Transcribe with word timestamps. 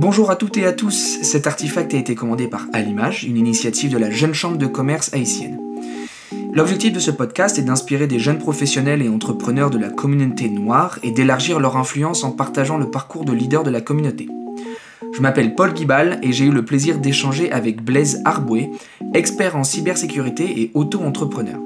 Bonjour 0.00 0.30
à 0.30 0.36
toutes 0.36 0.56
et 0.56 0.64
à 0.64 0.72
tous, 0.72 1.18
cet 1.20 1.46
artefact 1.46 1.92
a 1.92 1.98
été 1.98 2.14
commandé 2.14 2.48
par 2.48 2.66
Alimage, 2.72 3.24
une 3.24 3.36
initiative 3.36 3.92
de 3.92 3.98
la 3.98 4.10
Jeune 4.10 4.32
Chambre 4.32 4.56
de 4.56 4.66
commerce 4.66 5.12
haïtienne. 5.12 5.60
L'objectif 6.54 6.94
de 6.94 6.98
ce 6.98 7.10
podcast 7.10 7.58
est 7.58 7.64
d'inspirer 7.64 8.06
des 8.06 8.18
jeunes 8.18 8.38
professionnels 8.38 9.02
et 9.02 9.10
entrepreneurs 9.10 9.68
de 9.68 9.76
la 9.76 9.90
communauté 9.90 10.48
noire 10.48 10.98
et 11.02 11.10
d'élargir 11.10 11.60
leur 11.60 11.76
influence 11.76 12.24
en 12.24 12.30
partageant 12.30 12.78
le 12.78 12.90
parcours 12.90 13.26
de 13.26 13.34
leader 13.34 13.62
de 13.62 13.68
la 13.68 13.82
communauté. 13.82 14.26
Je 15.12 15.20
m'appelle 15.20 15.54
Paul 15.54 15.74
Guibal 15.74 16.18
et 16.22 16.32
j'ai 16.32 16.46
eu 16.46 16.50
le 16.50 16.64
plaisir 16.64 16.96
d'échanger 16.96 17.52
avec 17.52 17.82
Blaise 17.84 18.22
Arboué, 18.24 18.70
expert 19.12 19.54
en 19.54 19.64
cybersécurité 19.64 20.62
et 20.62 20.70
auto-entrepreneur. 20.72 21.58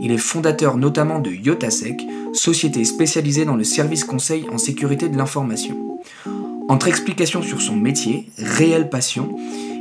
Il 0.00 0.12
est 0.12 0.18
fondateur 0.18 0.76
notamment 0.76 1.18
de 1.18 1.32
Yotasec, 1.32 2.00
société 2.32 2.84
spécialisée 2.84 3.44
dans 3.44 3.56
le 3.56 3.64
service 3.64 4.04
conseil 4.04 4.46
en 4.52 4.58
sécurité 4.58 5.08
de 5.08 5.18
l'information. 5.18 5.76
Entre 6.68 6.88
explications 6.88 7.42
sur 7.42 7.60
son 7.60 7.76
métier, 7.76 8.26
réelle 8.38 8.88
passion, 8.88 9.36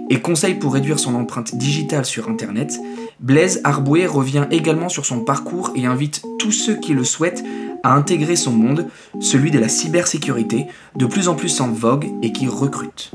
et 0.09 0.20
conseils 0.20 0.55
pour 0.55 0.73
réduire 0.73 0.99
son 0.99 1.16
empreinte 1.16 1.55
digitale 1.55 2.05
sur 2.05 2.27
Internet, 2.27 2.77
Blaise 3.22 3.62
Arboué 3.63 4.08
revient 4.08 4.45
également 4.52 4.89
sur 4.89 5.05
son 5.05 5.23
parcours 5.23 5.72
et 5.75 5.86
invite 5.86 6.22
tous 6.38 6.52
ceux 6.52 6.75
qui 6.75 6.94
le 6.94 7.03
souhaitent 7.03 7.44
à 7.84 7.94
intégrer 7.95 8.36
son 8.36 8.52
monde, 8.52 8.88
celui 9.20 9.52
de 9.52 9.59
la 9.59 9.70
cybersécurité, 9.70 10.66
de 10.98 11.05
plus 11.05 11.30
en 11.30 11.36
plus 11.36 11.62
en 11.62 11.72
vogue 11.72 12.05
et 12.22 12.31
qui 12.31 12.48
recrute. 12.48 13.11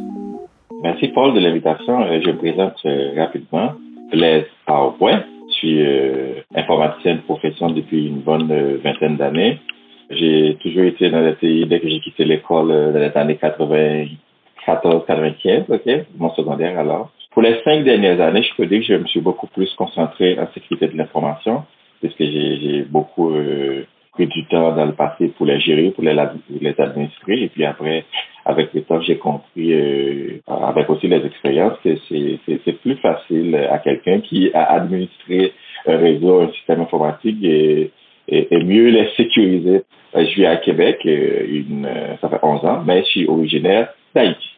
Merci 0.82 1.08
Paul 1.08 1.34
de 1.34 1.40
l'invitation. 1.40 2.02
Euh, 2.02 2.20
je 2.24 2.30
me 2.30 2.36
présente 2.36 2.76
euh, 2.86 3.12
rapidement. 3.16 3.72
Blaise 4.10 4.46
Arboué. 4.66 5.14
Je 5.50 5.54
suis 5.54 5.82
euh, 5.82 6.40
informaticien 6.54 7.16
de 7.16 7.20
profession 7.20 7.70
depuis 7.70 8.06
une 8.06 8.20
bonne 8.20 8.46
vingtaine 8.82 9.16
d'années. 9.16 9.58
J'ai 10.10 10.56
toujours 10.60 10.84
été 10.84 11.10
dans 11.10 11.20
la 11.20 11.32
TI 11.32 11.66
dès 11.66 11.80
que 11.80 11.88
j'ai 11.88 11.98
quitté 12.00 12.24
l'école 12.24 12.68
dans 12.68 12.98
les 12.98 13.16
années 13.16 13.38
94-95, 13.42 15.64
ok, 15.68 16.06
mon 16.16 16.30
secondaire 16.34 16.78
alors. 16.78 17.10
Pour 17.32 17.42
les 17.42 17.60
cinq 17.64 17.84
dernières 17.84 18.20
années, 18.20 18.42
je 18.42 18.54
peux 18.56 18.66
dire 18.66 18.80
que 18.80 18.86
je 18.86 18.94
me 18.94 19.06
suis 19.06 19.20
beaucoup 19.20 19.46
plus 19.48 19.72
concentré 19.74 20.38
en 20.38 20.46
sécurité 20.54 20.88
de 20.88 20.96
l'information, 20.96 21.64
puisque 22.00 22.22
j'ai 22.22 22.86
beaucoup 22.88 23.34
euh, 23.34 23.84
pris 24.12 24.26
du 24.26 24.46
temps 24.46 24.74
dans 24.74 24.86
le 24.86 24.92
passé 24.92 25.28
pour 25.36 25.46
les 25.46 25.60
gérer, 25.60 25.90
pour 25.90 26.02
les, 26.02 26.16
les 26.60 26.80
administrer. 26.80 27.42
Et 27.42 27.48
puis 27.48 27.64
après, 27.64 28.04
avec 28.44 28.72
le 28.72 28.82
temps, 28.82 29.00
j'ai 29.00 29.18
compris, 29.18 29.74
euh, 29.74 30.40
avec 30.46 30.88
aussi 30.88 31.08
les 31.08 31.26
expériences, 31.26 31.78
que 31.84 31.96
c'est 32.08 32.80
plus 32.80 32.96
facile 32.96 33.56
à 33.70 33.78
quelqu'un 33.78 34.20
qui 34.20 34.50
a 34.54 34.72
administré 34.72 35.52
un 35.86 35.98
réseau, 35.98 36.40
un 36.40 36.52
système 36.52 36.80
informatique 36.80 37.42
et, 37.42 37.90
et, 38.28 38.48
mieux 38.64 38.88
les 38.88 39.08
sécuriser. 39.16 39.82
Je 40.14 40.34
vis 40.34 40.46
à 40.46 40.56
Québec, 40.56 41.00
euh, 41.04 41.46
une, 41.48 41.88
ça 42.20 42.28
fait 42.28 42.38
11 42.42 42.64
ans, 42.64 42.82
mais 42.86 43.02
je 43.02 43.08
suis 43.08 43.26
originaire 43.28 43.88
d'Haïti. 44.14 44.48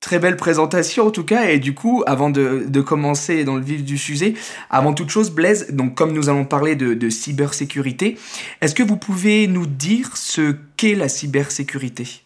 Très 0.00 0.20
belle 0.20 0.36
présentation 0.36 1.06
en 1.06 1.10
tout 1.10 1.24
cas 1.26 1.50
et 1.50 1.58
du 1.58 1.74
coup 1.74 2.04
avant 2.06 2.30
de, 2.30 2.70
de, 2.70 2.80
commencer 2.80 3.44
dans 3.44 3.56
le 3.56 3.62
vif 3.62 3.84
du 3.84 3.98
sujet, 3.98 4.34
avant 4.70 4.94
toute 4.94 5.08
chose 5.08 5.34
Blaise, 5.34 5.74
donc 5.76 5.96
comme 5.96 6.12
nous 6.12 6.28
allons 6.28 6.44
parler 6.44 6.76
de, 6.76 6.94
de 6.94 7.08
cybersécurité, 7.08 8.14
est-ce 8.62 8.76
que 8.76 8.84
vous 8.84 8.96
pouvez 8.96 9.48
nous 9.48 9.66
dire 9.66 10.16
ce 10.16 10.54
qu'est 10.76 10.94
la 10.94 11.08
cybersécurité? 11.08 12.22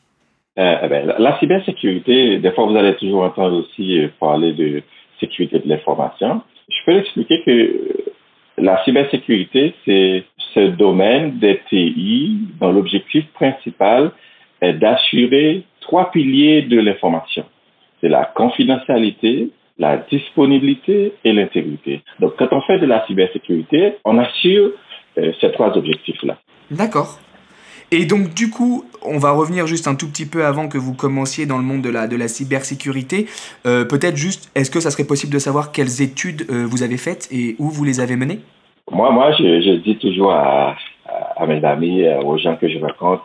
Euh, 0.58 0.76
eh 0.82 0.88
ben, 0.88 1.14
la, 1.18 1.38
cybersécurité, 1.38 2.38
des 2.38 2.50
fois 2.52 2.66
vous 2.66 2.76
allez 2.76 2.94
toujours 2.96 3.22
entendre 3.22 3.64
aussi 3.64 4.00
euh, 4.00 4.08
parler 4.20 4.52
de 4.52 4.82
sécurité 5.18 5.58
de 5.58 5.68
l'information. 5.68 6.42
Je 6.68 6.76
peux 6.84 6.98
expliquer 6.98 7.42
que 7.42 8.12
la 8.58 8.84
cybersécurité, 8.84 9.74
c'est 9.86 10.24
ce 10.54 10.68
domaine 10.68 11.38
des 11.38 11.60
TI 11.68 12.38
dont 12.60 12.72
l'objectif 12.72 13.24
principal 13.34 14.12
est 14.60 14.74
d'assurer 14.74 15.64
trois 15.80 16.10
piliers 16.10 16.62
de 16.62 16.78
l'information 16.78 17.44
c'est 18.02 18.08
la 18.08 18.24
confidentialité, 18.24 19.50
la 19.78 19.96
disponibilité 20.10 21.14
et 21.24 21.32
l'intégrité. 21.32 22.02
Donc, 22.20 22.34
quand 22.36 22.48
on 22.50 22.60
fait 22.62 22.78
de 22.78 22.86
la 22.86 23.06
cybersécurité, 23.06 23.94
on 24.04 24.18
assure 24.18 24.72
euh, 25.18 25.32
ces 25.40 25.50
trois 25.52 25.76
objectifs-là. 25.76 26.38
D'accord. 26.70 27.18
Et 27.90 28.06
donc, 28.06 28.34
du 28.34 28.50
coup, 28.50 28.84
on 29.02 29.18
va 29.18 29.32
revenir 29.32 29.66
juste 29.66 29.86
un 29.86 29.94
tout 29.94 30.08
petit 30.08 30.26
peu 30.26 30.44
avant 30.44 30.66
que 30.66 30.78
vous 30.78 30.94
commenciez 30.94 31.46
dans 31.46 31.58
le 31.58 31.64
monde 31.64 31.82
de 31.82 31.90
la, 31.90 32.08
de 32.08 32.16
la 32.16 32.26
cybersécurité. 32.26 33.26
Euh, 33.66 33.84
peut-être 33.84 34.16
juste, 34.16 34.50
est-ce 34.54 34.70
que 34.70 34.80
ça 34.80 34.90
serait 34.90 35.04
possible 35.04 35.32
de 35.32 35.38
savoir 35.38 35.72
quelles 35.72 36.02
études 36.02 36.46
euh, 36.50 36.66
vous 36.66 36.82
avez 36.82 36.96
faites 36.96 37.28
et 37.30 37.54
où 37.58 37.68
vous 37.68 37.84
les 37.84 38.00
avez 38.00 38.16
menées? 38.16 38.40
Moi, 38.92 39.10
moi 39.10 39.32
je, 39.32 39.76
dis 39.76 39.96
toujours 39.96 40.32
à, 40.32 40.76
à, 41.36 41.46
mes 41.46 41.64
amis, 41.64 42.04
aux 42.24 42.36
gens 42.38 42.56
que 42.56 42.68
je 42.68 42.78
rencontre, 42.78 43.24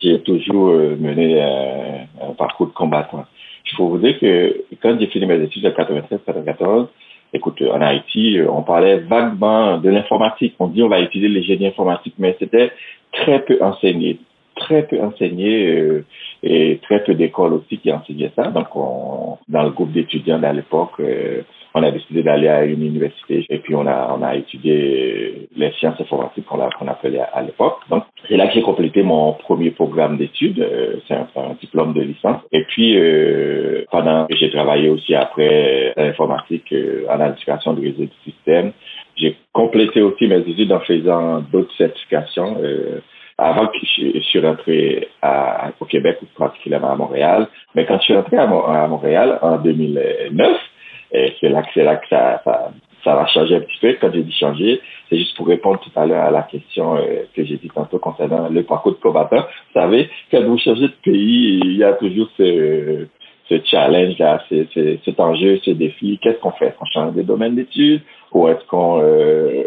j'ai 0.00 0.20
toujours 0.20 0.72
mené 0.98 1.40
un 1.40 2.32
parcours 2.36 2.66
de 2.68 2.72
combattant. 2.72 3.24
Il 3.66 3.76
faut 3.76 3.88
vous 3.88 3.98
dire 3.98 4.18
que 4.18 4.64
quand 4.80 4.96
j'ai 5.00 5.06
fini 5.08 5.26
mes 5.26 5.42
études 5.42 5.66
en 5.66 5.70
93-94, 5.70 6.88
écoute, 7.32 7.62
en 7.62 7.80
Haïti, 7.80 8.38
on 8.48 8.62
parlait 8.62 8.98
vaguement 8.98 9.78
de 9.78 9.90
l'informatique. 9.90 10.54
On 10.58 10.68
dit 10.68 10.82
on 10.82 10.88
va 10.88 11.00
utiliser 11.00 11.28
les 11.28 11.42
génies 11.42 11.68
informatiques, 11.68 12.14
mais 12.18 12.36
c'était 12.38 12.70
très 13.12 13.44
peu 13.44 13.58
enseigné, 13.62 14.18
très 14.54 14.86
peu 14.86 15.00
enseigné 15.02 15.66
euh, 15.66 16.04
et 16.42 16.78
très 16.82 17.02
peu 17.04 17.14
d'écoles 17.14 17.54
aussi 17.54 17.78
qui 17.78 17.92
enseignaient 17.92 18.32
ça. 18.36 18.48
Donc, 18.48 18.74
on, 18.76 19.38
dans 19.48 19.62
le 19.62 19.70
groupe 19.70 19.92
d'étudiants 19.92 20.42
à 20.42 20.52
l'époque, 20.52 21.00
euh, 21.00 21.42
on 21.76 21.82
a 21.82 21.90
décidé 21.90 22.22
d'aller 22.22 22.48
à 22.48 22.64
une 22.64 22.82
université 22.82 23.44
et 23.50 23.58
puis 23.58 23.74
on 23.74 23.86
a, 23.86 24.16
on 24.18 24.22
a 24.22 24.34
étudié 24.34 25.46
les 25.54 25.72
sciences 25.72 26.00
informatiques 26.00 26.46
qu'on 26.46 26.56
qu'on 26.56 26.88
appelait 26.88 27.20
à, 27.20 27.42
l'époque. 27.42 27.80
Donc, 27.90 28.04
c'est 28.26 28.38
là 28.38 28.46
que 28.46 28.54
j'ai 28.54 28.62
complété 28.62 29.02
mon 29.02 29.34
premier 29.34 29.70
programme 29.72 30.16
d'études. 30.16 30.58
Euh, 30.58 30.96
c'est 31.06 31.14
un, 31.14 31.26
diplôme 31.60 31.92
de 31.92 32.00
licence. 32.00 32.40
Et 32.50 32.64
puis, 32.64 32.96
euh, 32.96 33.84
pendant 33.90 34.26
j'ai 34.30 34.50
travaillé 34.50 34.88
aussi 34.88 35.14
après 35.14 35.92
l'informatique 35.98 36.72
euh, 36.72 37.04
en 37.10 37.20
administration 37.20 37.74
de 37.74 37.82
réseau 37.82 38.04
du 38.04 38.32
système, 38.32 38.72
j'ai 39.16 39.36
complété 39.52 40.00
aussi 40.00 40.26
mes 40.26 40.38
études 40.38 40.72
en 40.72 40.80
faisant 40.80 41.42
d'autres 41.52 41.74
certifications. 41.76 42.56
Euh, 42.62 43.00
avant 43.38 43.66
que 43.66 43.76
je, 43.82 44.18
suis 44.20 44.40
rentré 44.40 45.08
à, 45.20 45.70
au 45.78 45.84
Québec, 45.84 46.16
ou 46.22 46.26
particulièrement 46.38 46.92
à 46.92 46.96
Montréal. 46.96 47.48
Mais 47.74 47.84
quand 47.84 47.98
je 47.98 48.04
suis 48.04 48.16
rentré 48.16 48.38
à, 48.38 48.46
Montréal 48.46 49.38
en 49.42 49.58
2009, 49.58 50.00
et 50.30 50.30
c'est 51.40 51.48
là 51.48 51.62
là 51.76 51.96
que 51.96 52.08
ça, 52.08 52.40
ça, 52.44 52.72
ça 53.06 53.14
va 53.14 53.26
changer 53.26 53.56
un 53.56 53.60
petit 53.60 53.78
peu. 53.80 53.96
Quand 54.00 54.10
j'ai 54.12 54.22
dit 54.22 54.32
changer, 54.32 54.80
c'est 55.08 55.16
juste 55.16 55.36
pour 55.36 55.46
répondre 55.46 55.78
tout 55.80 55.90
à 55.94 56.06
l'heure 56.06 56.24
à 56.24 56.30
la 56.30 56.42
question 56.42 56.96
euh, 56.96 57.22
que 57.34 57.44
j'ai 57.44 57.56
dit 57.56 57.70
tantôt 57.72 57.98
concernant 57.98 58.48
le 58.48 58.62
parcours 58.64 58.92
de 58.92 58.98
combattant. 58.98 59.42
Vous 59.42 59.80
savez, 59.80 60.10
quand 60.30 60.42
vous 60.42 60.58
changez 60.58 60.88
de 60.88 60.94
pays, 61.04 61.60
il 61.64 61.76
y 61.76 61.84
a 61.84 61.92
toujours 61.92 62.28
ce, 62.36 63.06
ce 63.48 63.54
challenge 63.64 64.18
là, 64.18 64.42
cet 64.48 65.20
enjeu, 65.20 65.58
ce 65.64 65.70
défi. 65.70 66.18
Qu'est-ce 66.20 66.38
qu'on 66.40 66.50
fait? 66.50 66.66
Est-ce 66.66 66.78
qu'on 66.78 66.86
change 66.86 67.14
de 67.14 67.22
domaine 67.22 67.54
d'études? 67.54 68.02
Ou 68.32 68.48
est-ce 68.48 68.64
qu'on 68.66 69.00
euh, 69.00 69.62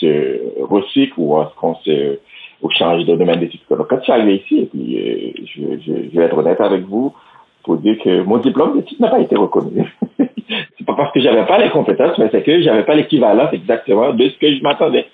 se 0.00 0.62
recycle? 0.62 1.14
Ou 1.16 1.42
est-ce 1.42 1.54
qu'on 1.56 1.74
se 1.76 2.18
ou 2.62 2.70
change 2.70 3.04
de 3.04 3.16
domaine 3.16 3.40
d'études? 3.40 3.60
Donc, 3.68 3.88
quand 3.88 3.98
je 3.98 4.04
suis 4.04 4.12
arrivé 4.12 4.36
ici, 4.36 4.60
et 4.60 4.66
puis 4.66 5.34
euh, 5.58 5.76
je 5.84 6.16
vais 6.16 6.24
être 6.24 6.38
honnête 6.38 6.60
avec 6.60 6.82
vous, 6.82 7.12
pour 7.64 7.78
dire 7.78 7.96
que 8.02 8.22
mon 8.22 8.38
diplôme 8.38 8.76
d'études 8.76 9.00
n'a 9.00 9.08
pas 9.08 9.20
été 9.20 9.34
reconnu. 9.36 9.92
pas 10.84 10.94
parce 10.94 11.12
que 11.12 11.20
j'avais 11.20 11.46
pas 11.46 11.58
les 11.58 11.70
compétences, 11.70 12.18
mais 12.18 12.28
c'est 12.30 12.42
que 12.42 12.62
j'avais 12.62 12.84
pas 12.84 12.94
l'équivalence 12.94 13.52
exactement 13.52 14.12
de 14.12 14.28
ce 14.28 14.38
que 14.38 14.54
je 14.54 14.62
m'attendais. 14.62 15.06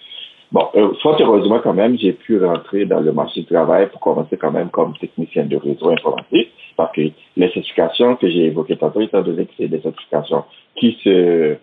Bon, 0.53 0.67
euh, 0.75 0.93
fort 1.03 1.17
heureusement 1.21 1.61
quand 1.63 1.75
même, 1.75 1.97
j'ai 1.97 2.13
pu 2.13 2.45
rentrer 2.45 2.85
dans 2.85 3.01
le 3.01 3.13
marché 3.13 3.41
du 3.41 3.47
travail 3.47 3.89
pour 3.89 4.01
commencer 4.01 4.37
quand 4.37 4.51
même 4.51 4.69
comme 4.71 4.95
technicien 4.99 5.45
de 5.45 5.57
réseau 5.57 5.91
informatique, 5.91 6.51
parce 6.77 6.93
que 6.93 7.03
les 7.37 7.49
certifications 7.51 8.17
que 8.17 8.29
j'ai 8.29 8.47
évoquées 8.47 8.77
tantôt, 8.77 9.01
étant 9.01 9.23
donné 9.23 9.45
que 9.47 9.53
c'est 9.57 9.69
des 9.69 9.81
certifications 9.81 10.45
qui 10.77 10.99
se 11.05 11.57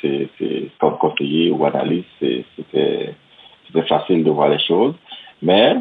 comme 0.78 0.98
conseiller 0.98 1.50
ou 1.50 1.64
analyste, 1.64 2.06
c'était, 2.20 3.14
facile 3.88 4.24
de 4.24 4.30
voir 4.30 4.50
les 4.50 4.58
choses. 4.58 4.94
Mais 5.42 5.76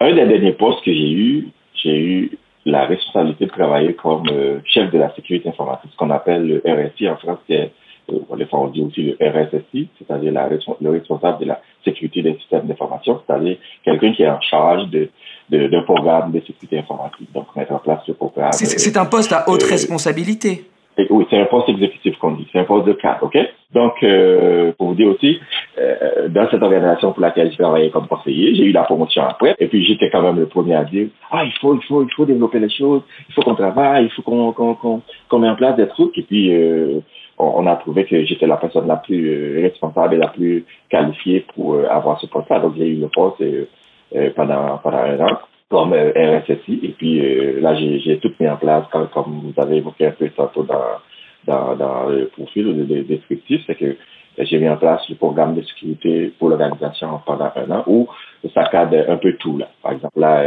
un 0.00 0.14
des 0.14 0.26
derniers 0.26 0.52
postes 0.52 0.82
que 0.82 0.92
j'ai 0.92 1.10
eu, 1.10 1.48
j'ai 1.74 1.98
eu 1.98 2.38
la 2.66 2.84
responsabilité 2.86 3.46
de 3.46 3.50
travailler 3.50 3.94
comme 3.94 4.28
euh, 4.30 4.60
chef 4.64 4.90
de 4.90 4.98
la 4.98 5.14
sécurité 5.14 5.48
informatique, 5.48 5.90
ce 5.92 5.96
qu'on 5.96 6.10
appelle 6.10 6.46
le 6.46 6.62
RSI 6.64 7.08
en 7.08 7.16
France, 7.16 7.38
c'est 7.48 7.72
euh, 8.12 8.46
on 8.52 8.66
dit 8.68 8.82
aussi 8.82 9.02
le 9.02 9.16
RSSI, 9.20 9.88
c'est-à-dire 9.98 10.32
le 10.32 10.90
responsable 10.90 11.38
de 11.38 11.46
la 11.46 11.60
sécurité 11.84 12.22
des 12.22 12.34
systèmes 12.34 12.66
d'information, 12.66 13.20
c'est-à-dire 13.26 13.56
quelqu'un 13.84 14.12
qui 14.12 14.22
est 14.22 14.28
en 14.28 14.40
charge 14.40 14.88
de, 14.90 15.08
d'un 15.50 15.82
programme 15.82 16.32
de 16.32 16.40
sécurité 16.40 16.78
informatique. 16.78 17.32
Donc, 17.32 17.54
mettre 17.56 17.72
en 17.72 17.78
place 17.78 18.00
ce 18.06 18.12
programme. 18.12 18.52
C'est, 18.52 18.96
un 18.96 19.06
poste 19.06 19.32
à 19.32 19.48
haute 19.48 19.62
euh, 19.62 19.68
responsabilité. 19.68 20.69
Oui, 21.10 21.26
c'est 21.30 21.38
un 21.38 21.46
poste 21.46 21.68
exécutif 21.68 22.16
qu'on 22.18 22.32
dit. 22.32 22.46
C'est 22.52 22.58
un 22.58 22.64
poste 22.64 22.86
de 22.86 22.92
cadre, 22.92 23.24
OK? 23.24 23.38
Donc, 23.72 24.02
euh, 24.02 24.72
pour 24.76 24.88
vous 24.88 24.94
dire 24.94 25.08
aussi, 25.08 25.38
euh, 25.78 26.28
dans 26.28 26.48
cette 26.50 26.62
organisation 26.62 27.12
pour 27.12 27.22
laquelle 27.22 27.52
je 27.52 27.56
travaillais 27.56 27.90
comme 27.90 28.08
conseiller, 28.08 28.54
j'ai 28.54 28.64
eu 28.64 28.72
la 28.72 28.82
promotion 28.82 29.22
après. 29.22 29.54
Et 29.58 29.68
puis, 29.68 29.84
j'étais 29.84 30.10
quand 30.10 30.22
même 30.22 30.38
le 30.38 30.46
premier 30.46 30.74
à 30.74 30.84
dire, 30.84 31.08
ah, 31.30 31.44
il 31.44 31.52
faut, 31.60 31.74
il 31.74 31.82
faut, 31.84 32.02
il 32.02 32.12
faut 32.14 32.24
développer 32.24 32.58
les 32.58 32.70
choses, 32.70 33.02
il 33.28 33.34
faut 33.34 33.42
qu'on 33.42 33.54
travaille, 33.54 34.06
il 34.06 34.10
faut 34.10 34.22
qu'on, 34.22 34.52
qu'on, 34.52 34.74
qu'on, 34.74 35.38
met 35.38 35.48
en 35.48 35.56
place 35.56 35.76
des 35.76 35.88
trucs. 35.88 36.16
Et 36.18 36.22
puis, 36.22 36.52
euh, 36.52 37.00
on, 37.38 37.66
a 37.66 37.76
trouvé 37.76 38.04
que 38.04 38.24
j'étais 38.24 38.46
la 38.46 38.56
personne 38.56 38.86
la 38.88 38.96
plus 38.96 39.28
euh, 39.28 39.62
responsable 39.62 40.14
et 40.14 40.18
la 40.18 40.28
plus 40.28 40.64
qualifiée 40.90 41.46
pour 41.54 41.74
euh, 41.74 41.86
avoir 41.88 42.20
ce 42.20 42.26
poste-là. 42.26 42.60
Donc, 42.60 42.74
j'ai 42.76 42.88
eu 42.88 43.00
le 43.00 43.08
poste 43.08 43.40
euh, 43.40 44.30
pendant, 44.34 44.78
pendant 44.78 44.98
un 44.98 45.20
an 45.20 45.38
comme 45.70 45.94
RSSI. 45.94 46.80
Et 46.82 46.94
puis 46.98 47.60
là, 47.60 47.74
j'ai 47.76 48.18
tout 48.18 48.32
mis 48.40 48.48
en 48.48 48.56
place, 48.56 48.84
comme, 48.90 49.40
vous 49.54 49.62
avez 49.62 49.76
évoqué 49.76 50.06
un 50.06 50.10
peu 50.10 50.28
tantôt 50.30 50.64
dans, 50.64 50.98
dans, 51.46 51.76
dans 51.76 52.08
le 52.08 52.26
profil 52.26 52.66
ou 52.66 52.72
le 52.72 53.02
descriptif, 53.04 53.62
c'est 53.66 53.76
que 53.76 53.96
j'ai 54.38 54.58
mis 54.58 54.68
en 54.68 54.76
place 54.76 55.08
le 55.08 55.14
programme 55.14 55.54
de 55.54 55.62
sécurité 55.62 56.32
pour 56.38 56.48
l'organisation 56.48 57.20
pendant 57.24 57.52
un 57.54 57.70
an 57.70 57.84
où 57.86 58.08
ça 58.54 58.64
cadre 58.64 59.08
un 59.08 59.16
peu 59.16 59.34
tout. 59.34 59.58
Là. 59.58 59.68
Par 59.82 59.92
exemple, 59.92 60.18
là, 60.18 60.44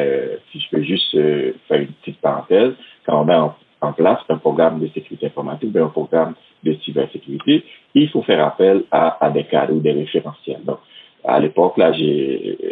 si 0.52 0.60
je 0.60 0.70
peux 0.70 0.82
juste 0.82 1.12
faire 1.68 1.80
une 1.80 1.94
petite 2.02 2.20
parenthèse, 2.20 2.74
quand 3.06 3.22
on 3.22 3.26
met 3.26 3.36
en, 3.36 3.56
en 3.84 3.94
place 3.94 4.20
un 4.30 4.38
programme 4.38 4.80
de 4.80 4.88
sécurité 4.88 5.28
informatique, 5.28 5.72
ben, 5.72 5.84
un 5.84 5.90
programme 5.90 6.34
de 6.64 6.74
cybersécurité, 6.86 7.64
il 7.94 8.10
faut 8.10 8.24
faire 8.24 8.46
appel 8.46 8.84
à, 8.92 9.24
à 9.24 9.30
des 9.30 9.44
cadres 9.44 9.74
ou 9.74 9.80
des 9.80 9.92
référentiels. 9.92 10.64
Donc, 10.64 10.80
à 11.26 11.40
l'époque, 11.40 11.78
là, 11.78 11.92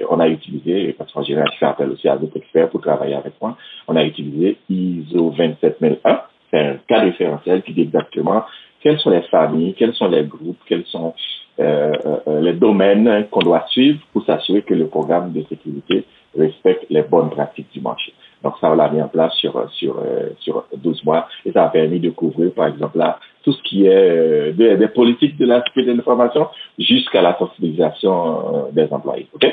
on 0.09 0.19
a 0.19 0.27
utilisé, 0.27 0.94
parce 0.98 1.12
que 1.12 1.24
j'ai 1.24 1.36
fait 1.59 1.65
appel 1.65 1.89
aussi 1.89 2.07
à 2.07 2.18
d'autres 2.18 2.38
experts 2.38 2.69
pour 2.69 2.81
travailler 2.81 3.15
avec 3.15 3.33
moi, 3.42 3.57
on 3.88 3.95
a 3.95 4.03
utilisé 4.03 4.57
ISO 4.69 5.31
27001. 5.31 6.21
C'est 6.50 6.59
un 6.59 6.75
cadre 6.88 7.06
référentiel 7.06 7.62
qui 7.63 7.74
dit 7.74 7.81
exactement 7.81 8.44
quelles 8.81 9.00
sont 9.00 9.12
les 9.12 9.21
familles, 9.24 9.74
quels 9.75 9.94
sont 9.94 10.09
les 10.09 10.24
groupes, 10.24 10.59
quels 10.68 10.86
sont 10.86 11.13
euh, 11.59 11.94
euh, 12.27 12.42
les 12.42 12.53
domaines 12.53 13.27
qu'on 13.30 13.42
doit 13.42 13.65
suivre 13.68 14.00
pour 14.12 14.25
s'assurer 14.25 14.63
que 14.63 14.74
le 14.74 14.88
programme 14.88 15.31
de 15.31 15.44
sécurité 15.44 16.06
respecte 16.38 16.86
les 16.89 17.03
bonnes 17.03 17.30
pratiques 17.30 17.71
du 17.71 17.81
marché. 17.81 18.13
Donc 18.44 18.56
ça, 18.60 18.72
on 18.72 18.76
l'a 18.76 18.90
mis 18.90 19.02
en 19.02 19.08
place 19.08 19.34
sur, 19.36 19.70
sur, 19.74 20.00
euh, 20.00 20.30
sur 20.40 20.66
12 20.76 21.04
mois 21.06 21.28
et 21.46 21.52
ça 21.52 21.66
a 21.66 21.70
permis 21.70 22.00
de 22.00 22.10
couvrir, 22.10 22.52
par 22.54 22.68
exemple, 22.68 22.98
là, 22.98 23.20
tout 23.44 23.54
ce 23.54 23.62
qui 23.64 23.86
est 23.86 23.92
euh, 23.92 24.52
des, 24.54 24.88
politiques 24.88 25.38
de 25.38 25.46
la 25.46 25.64
sécurité 25.64 25.92
de 25.92 25.98
l'information 25.98 26.48
jusqu'à 26.78 27.22
la 27.22 27.38
sensibilisation 27.38 28.56
euh, 28.56 28.72
des 28.72 28.92
employés. 28.92 29.28
OK? 29.34 29.46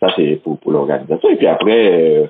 Ça, 0.00 0.08
c'est 0.16 0.40
pour, 0.42 0.58
pour 0.58 0.72
l'organisation. 0.72 1.30
Et 1.30 1.36
puis 1.36 1.46
après, 1.46 2.28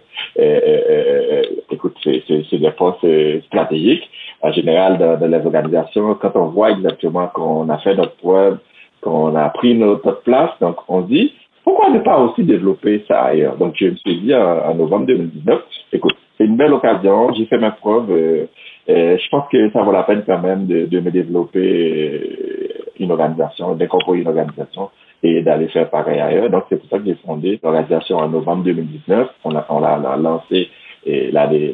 écoute, 1.70 1.96
c'est 2.04 2.58
des 2.58 2.70
postes 2.70 3.06
stratégiques. 3.46 4.08
En 4.42 4.52
général, 4.52 4.98
dans, 4.98 5.18
dans, 5.18 5.26
les 5.26 5.44
organisations, 5.44 6.14
quand 6.14 6.36
on 6.36 6.48
voit 6.48 6.70
exactement 6.70 7.26
qu'on 7.28 7.68
a 7.70 7.78
fait 7.78 7.96
notre 7.96 8.16
preuve, 8.16 8.58
qu'on 9.00 9.34
a 9.34 9.48
pris 9.48 9.74
notre 9.74 10.22
place, 10.22 10.50
donc 10.60 10.76
on 10.88 11.00
dit, 11.00 11.32
pourquoi 11.64 11.88
ne 11.88 12.00
pas 12.00 12.18
aussi 12.18 12.44
développer 12.44 13.04
ça 13.08 13.22
ailleurs? 13.22 13.56
Donc, 13.56 13.74
je 13.76 13.86
me 13.86 13.96
suis 13.96 14.20
dit 14.20 14.34
en, 14.34 14.74
novembre 14.74 15.06
2019, 15.06 15.62
écoute, 15.94 16.14
c'est 16.36 16.44
une 16.44 16.56
belle 16.56 16.74
occasion, 16.74 17.32
j'ai 17.32 17.46
fait 17.46 17.58
ma 17.58 17.70
preuve. 17.70 18.10
Euh, 18.10 18.46
euh, 18.90 19.16
je 19.16 19.28
pense 19.30 19.48
que 19.50 19.70
ça 19.70 19.82
vaut 19.82 19.92
la 19.92 20.02
peine 20.02 20.24
quand 20.26 20.40
même 20.40 20.66
de, 20.66 20.84
de 20.84 21.00
me 21.00 21.10
développer 21.10 21.60
euh, 21.60 22.84
une 23.00 23.10
organisation, 23.10 23.74
d'incorporer 23.74 24.18
une 24.18 24.28
organisation 24.28 24.90
et 25.22 25.40
d'aller 25.40 25.68
faire 25.68 25.88
pareil 25.88 26.20
ailleurs. 26.20 26.50
Donc, 26.50 26.64
c'est 26.68 26.76
pour 26.76 26.90
ça 26.90 26.98
que 26.98 27.06
j'ai 27.06 27.16
fondé 27.26 27.58
l'organisation 27.62 28.18
en 28.18 28.28
novembre 28.28 28.64
2019. 28.64 29.28
On 29.44 29.56
a, 29.56 29.64
on 29.70 29.80
l'a 29.80 30.16
lancé 30.18 30.68
l'année 31.06 31.72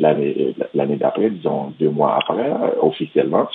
l'année 0.74 0.96
d'après, 0.96 1.30
disons 1.30 1.72
deux 1.80 1.90
mois 1.90 2.18
après, 2.20 2.52
officiellement. 2.80 3.48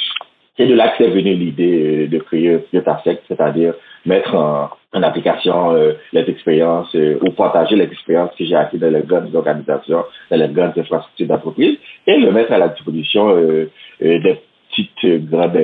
C'est 0.58 0.68
de 0.68 0.74
là 0.74 0.90
que 0.90 1.04
c'est 1.04 1.10
venu 1.10 1.34
l'idée 1.34 2.08
de 2.08 2.18
créer 2.20 2.60
Yotasec, 2.72 3.22
c'est-à-dire 3.28 3.74
mettre 4.06 4.36
en, 4.36 4.70
en 4.95 5.03
application 5.03 5.75
euh, 5.75 5.94
les 6.13 6.27
expériences 6.30 6.95
euh, 6.95 7.19
ou 7.21 7.31
partager 7.31 7.75
les 7.75 7.83
expériences 7.83 8.31
que 8.38 8.45
j'ai 8.45 8.56
acquises 8.56 8.80
dans 8.80 8.89
les 8.89 9.01
grandes 9.01 9.36
organisations, 9.36 10.06
dans 10.31 10.38
les 10.38 10.47
grandes 10.47 10.77
infrastructures 10.77 11.27
d'entreprise 11.27 11.77
et 12.07 12.18
le 12.18 12.31
mettre 12.31 12.53
à 12.53 12.57
la 12.57 12.69
disposition 12.69 13.30
euh, 13.36 13.69
des 14.00 14.39
petites, 14.69 15.30
grandes, 15.30 15.59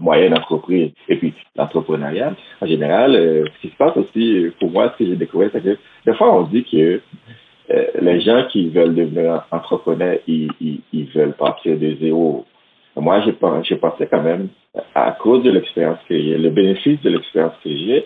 moyennes 0.00 0.36
entreprises. 0.36 0.92
Et 1.08 1.16
puis, 1.16 1.34
l'entrepreneuriat, 1.56 2.34
en 2.60 2.66
général, 2.66 3.12
ce 3.12 3.60
qui 3.60 3.68
se 3.68 3.76
passe 3.76 3.96
aussi, 3.96 4.46
pour 4.58 4.70
moi, 4.70 4.92
ce 4.92 5.04
que 5.04 5.08
j'ai 5.08 5.16
découvert, 5.16 5.50
c'est 5.52 5.62
que 5.62 5.76
des 6.04 6.14
fois, 6.14 6.34
on 6.34 6.42
dit 6.42 6.64
que 6.64 7.00
les 8.00 8.20
gens 8.22 8.44
qui 8.50 8.68
veulent 8.70 8.96
devenir 8.96 9.44
entrepreneurs, 9.52 10.16
ils, 10.26 10.50
ils, 10.60 11.06
veulent 11.14 11.34
partir 11.34 11.78
de 11.78 11.94
zéro. 12.00 12.44
Moi, 12.96 13.20
j'ai 13.62 13.76
pensé 13.76 14.08
quand 14.10 14.22
même, 14.22 14.48
à 14.96 15.12
cause 15.12 15.44
de 15.44 15.50
l'expérience 15.52 16.00
que 16.08 16.20
j'ai, 16.20 16.36
le 16.36 16.50
bénéfice 16.50 17.00
de 17.02 17.10
l'expérience 17.10 17.54
que 17.62 17.70
j'ai, 17.70 18.04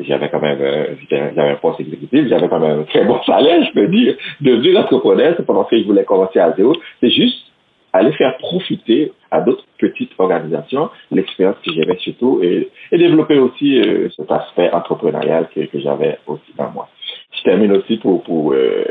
j'avais 0.00 0.28
quand 0.28 0.40
même 0.40 0.58
euh, 0.60 0.94
j'avais 1.10 1.50
un 1.50 1.56
poste 1.56 1.80
exécutif, 1.80 2.28
j'avais 2.28 2.48
quand 2.48 2.60
même 2.60 2.80
un 2.80 2.82
très 2.84 3.04
bon 3.04 3.20
salaire, 3.26 3.64
je 3.64 3.72
peux 3.72 3.88
dire. 3.88 4.16
Devenir 4.40 4.80
entrepreneur, 4.80 5.34
c'est 5.36 5.46
parce 5.46 5.68
que 5.68 5.78
je 5.78 5.84
voulais 5.84 6.04
commencer 6.04 6.38
à 6.38 6.52
zéro, 6.52 6.74
c'est 7.00 7.10
juste 7.10 7.44
aller 7.92 8.12
faire 8.12 8.36
profiter 8.38 9.12
à 9.30 9.40
d'autres 9.40 9.64
petites 9.78 10.12
organisations 10.18 10.90
l'expérience 11.12 11.56
que 11.64 11.72
j'avais 11.72 11.96
surtout 11.98 12.40
et, 12.42 12.68
et 12.90 12.98
développer 12.98 13.38
aussi 13.38 13.78
euh, 13.78 14.08
cet 14.16 14.30
aspect 14.32 14.70
entrepreneurial 14.72 15.48
que, 15.54 15.60
que 15.60 15.78
j'avais 15.78 16.18
aussi 16.26 16.52
dans 16.58 16.70
moi. 16.70 16.88
Je 17.38 17.42
termine 17.44 17.72
aussi 17.72 17.96
pour, 17.98 18.22
pour 18.24 18.52
euh, 18.52 18.84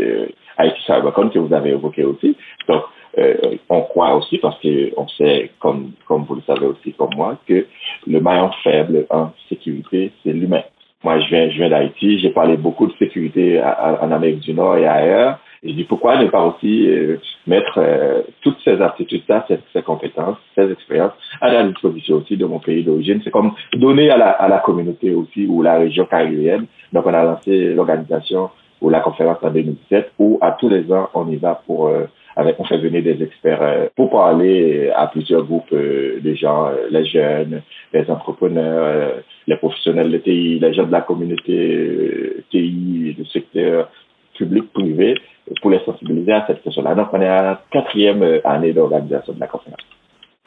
euh, 0.00 0.26
que 0.58 1.38
vous 1.38 1.54
avez 1.54 1.70
évoqué 1.70 2.04
aussi. 2.04 2.36
Donc, 2.68 2.82
euh, 3.18 3.56
on 3.68 3.82
croit 3.82 4.14
aussi, 4.14 4.38
parce 4.38 4.58
qu'on 4.60 5.08
sait, 5.08 5.50
comme, 5.58 5.92
comme 6.06 6.24
vous 6.24 6.36
le 6.36 6.42
savez 6.42 6.66
aussi 6.66 6.92
comme 6.92 7.14
moi, 7.16 7.38
que 7.46 7.66
le 8.06 8.20
maillon 8.20 8.50
faible 8.62 9.06
en 9.10 9.30
sécurité, 9.48 10.12
c'est 10.22 10.32
l'humain. 10.32 10.62
Moi, 11.04 11.20
je 11.20 11.28
viens, 11.28 11.50
je 11.50 11.56
viens 11.56 11.68
d'Haïti, 11.68 12.18
j'ai 12.18 12.30
parlé 12.30 12.56
beaucoup 12.56 12.86
de 12.86 12.92
sécurité 12.98 13.62
en 13.62 14.10
Amérique 14.10 14.40
du 14.40 14.54
Nord 14.54 14.76
et 14.76 14.86
ailleurs. 14.86 15.38
Et 15.62 15.70
je 15.70 15.74
dis 15.74 15.84
pourquoi 15.84 16.16
ne 16.16 16.28
pas 16.28 16.42
aussi 16.42 16.88
euh, 16.88 17.18
mettre 17.46 17.78
euh, 17.78 18.22
toutes 18.40 18.58
ces 18.64 18.80
aptitudes-là, 18.80 19.44
ces, 19.48 19.58
ces, 19.72 19.82
compétences, 19.82 20.36
ces 20.54 20.70
expériences 20.70 21.12
à 21.40 21.52
la 21.52 21.64
disposition 21.64 22.16
aussi 22.16 22.36
de 22.36 22.44
mon 22.44 22.60
pays 22.60 22.82
d'origine? 22.82 23.20
C'est 23.24 23.30
comme 23.30 23.52
donner 23.74 24.10
à 24.10 24.16
la, 24.16 24.30
à 24.30 24.48
la 24.48 24.58
communauté 24.58 25.14
aussi 25.14 25.46
ou 25.46 25.62
la 25.62 25.78
région 25.78 26.06
caribéenne. 26.06 26.66
Donc, 26.92 27.06
on 27.06 27.14
a 27.14 27.22
lancé 27.22 27.74
l'organisation 27.74 28.50
ou 28.80 28.90
la 28.90 29.00
conférence 29.00 29.38
en 29.42 29.50
2017 29.50 30.12
où 30.18 30.38
à 30.40 30.52
tous 30.52 30.68
les 30.68 30.90
ans, 30.92 31.08
on 31.14 31.28
y 31.28 31.36
va 31.36 31.62
pour 31.66 31.90
avec, 32.36 32.56
on 32.60 32.64
fait 32.64 32.76
venir 32.76 33.02
des 33.02 33.22
experts 33.22 33.62
euh, 33.62 33.88
pour 33.96 34.10
parler 34.10 34.90
à 34.94 35.06
plusieurs 35.06 35.42
groupes 35.44 35.72
euh, 35.72 36.20
de 36.20 36.34
gens, 36.34 36.66
euh, 36.66 36.86
les 36.90 37.06
jeunes, 37.06 37.62
les 37.94 38.10
entrepreneurs, 38.10 39.14
les 39.46 39.56
professionnels 39.56 40.10
de 40.10 40.18
TI, 40.18 40.58
les 40.58 40.74
gens 40.74 40.84
de 40.84 40.92
la 40.92 41.00
communauté 41.00 42.44
TI, 42.50 43.14
du 43.16 43.24
secteur 43.26 43.88
public-privé, 44.34 45.14
pour 45.62 45.70
les 45.70 45.78
sensibiliser 45.80 46.32
à 46.32 46.46
cette 46.46 46.62
question-là. 46.62 46.94
Donc, 46.94 47.08
on 47.12 47.20
est 47.22 47.28
à 47.28 47.42
la 47.42 47.62
quatrième 47.70 48.40
année 48.44 48.74
d'organisation 48.74 49.32
de 49.32 49.40
la 49.40 49.46
conférence. 49.46 49.95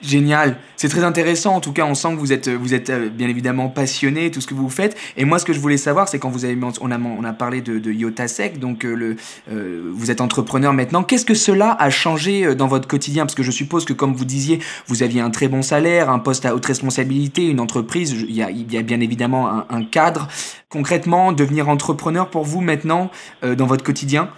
Génial, 0.01 0.55
c'est 0.77 0.87
très 0.87 1.03
intéressant. 1.03 1.55
En 1.55 1.59
tout 1.59 1.73
cas, 1.73 1.83
on 1.83 1.93
sent 1.93 2.13
que 2.13 2.19
vous 2.19 2.31
êtes, 2.31 2.47
vous 2.47 2.73
êtes 2.73 2.89
euh, 2.89 3.09
bien 3.09 3.27
évidemment 3.27 3.67
passionné, 3.67 4.31
tout 4.31 4.39
ce 4.39 4.47
que 4.47 4.53
vous 4.53 4.69
faites. 4.69 4.95
Et 5.17 5.25
moi, 5.25 5.39
ce 5.39 5.45
que 5.45 5.51
je 5.51 5.59
voulais 5.59 5.75
savoir, 5.75 6.07
c'est 6.07 6.19
quand 6.19 6.29
vous 6.29 6.45
avez, 6.45 6.57
on 6.79 6.91
a, 6.91 6.97
on 6.97 7.23
a 7.25 7.33
parlé 7.33 7.59
de, 7.59 7.79
de 7.79 7.91
Yotasec, 7.91 8.59
donc 8.59 8.85
euh, 8.85 9.17
euh, 9.51 9.91
vous 9.93 10.09
êtes 10.09 10.21
entrepreneur 10.21 10.71
maintenant. 10.71 11.03
Qu'est-ce 11.03 11.25
que 11.25 11.33
cela 11.33 11.75
a 11.77 11.89
changé 11.89 12.55
dans 12.55 12.67
votre 12.67 12.87
quotidien? 12.87 13.25
Parce 13.25 13.35
que 13.35 13.43
je 13.43 13.51
suppose 13.51 13.83
que, 13.83 13.91
comme 13.91 14.13
vous 14.13 14.23
disiez, 14.23 14.59
vous 14.87 15.03
aviez 15.03 15.19
un 15.19 15.31
très 15.31 15.49
bon 15.49 15.61
salaire, 15.61 16.09
un 16.09 16.19
poste 16.19 16.45
à 16.45 16.55
haute 16.55 16.65
responsabilité, 16.65 17.47
une 17.47 17.59
entreprise. 17.59 18.11
Il 18.13 18.33
y 18.33 18.41
a, 18.77 18.81
bien 18.81 19.01
évidemment 19.01 19.69
un, 19.69 19.83
cadre. 19.83 20.29
Concrètement, 20.69 21.33
devenir 21.33 21.67
entrepreneur 21.67 22.29
pour 22.29 22.45
vous 22.45 22.61
maintenant 22.61 23.11
dans 23.41 23.65
votre 23.65 23.83
quotidien, 23.83 24.29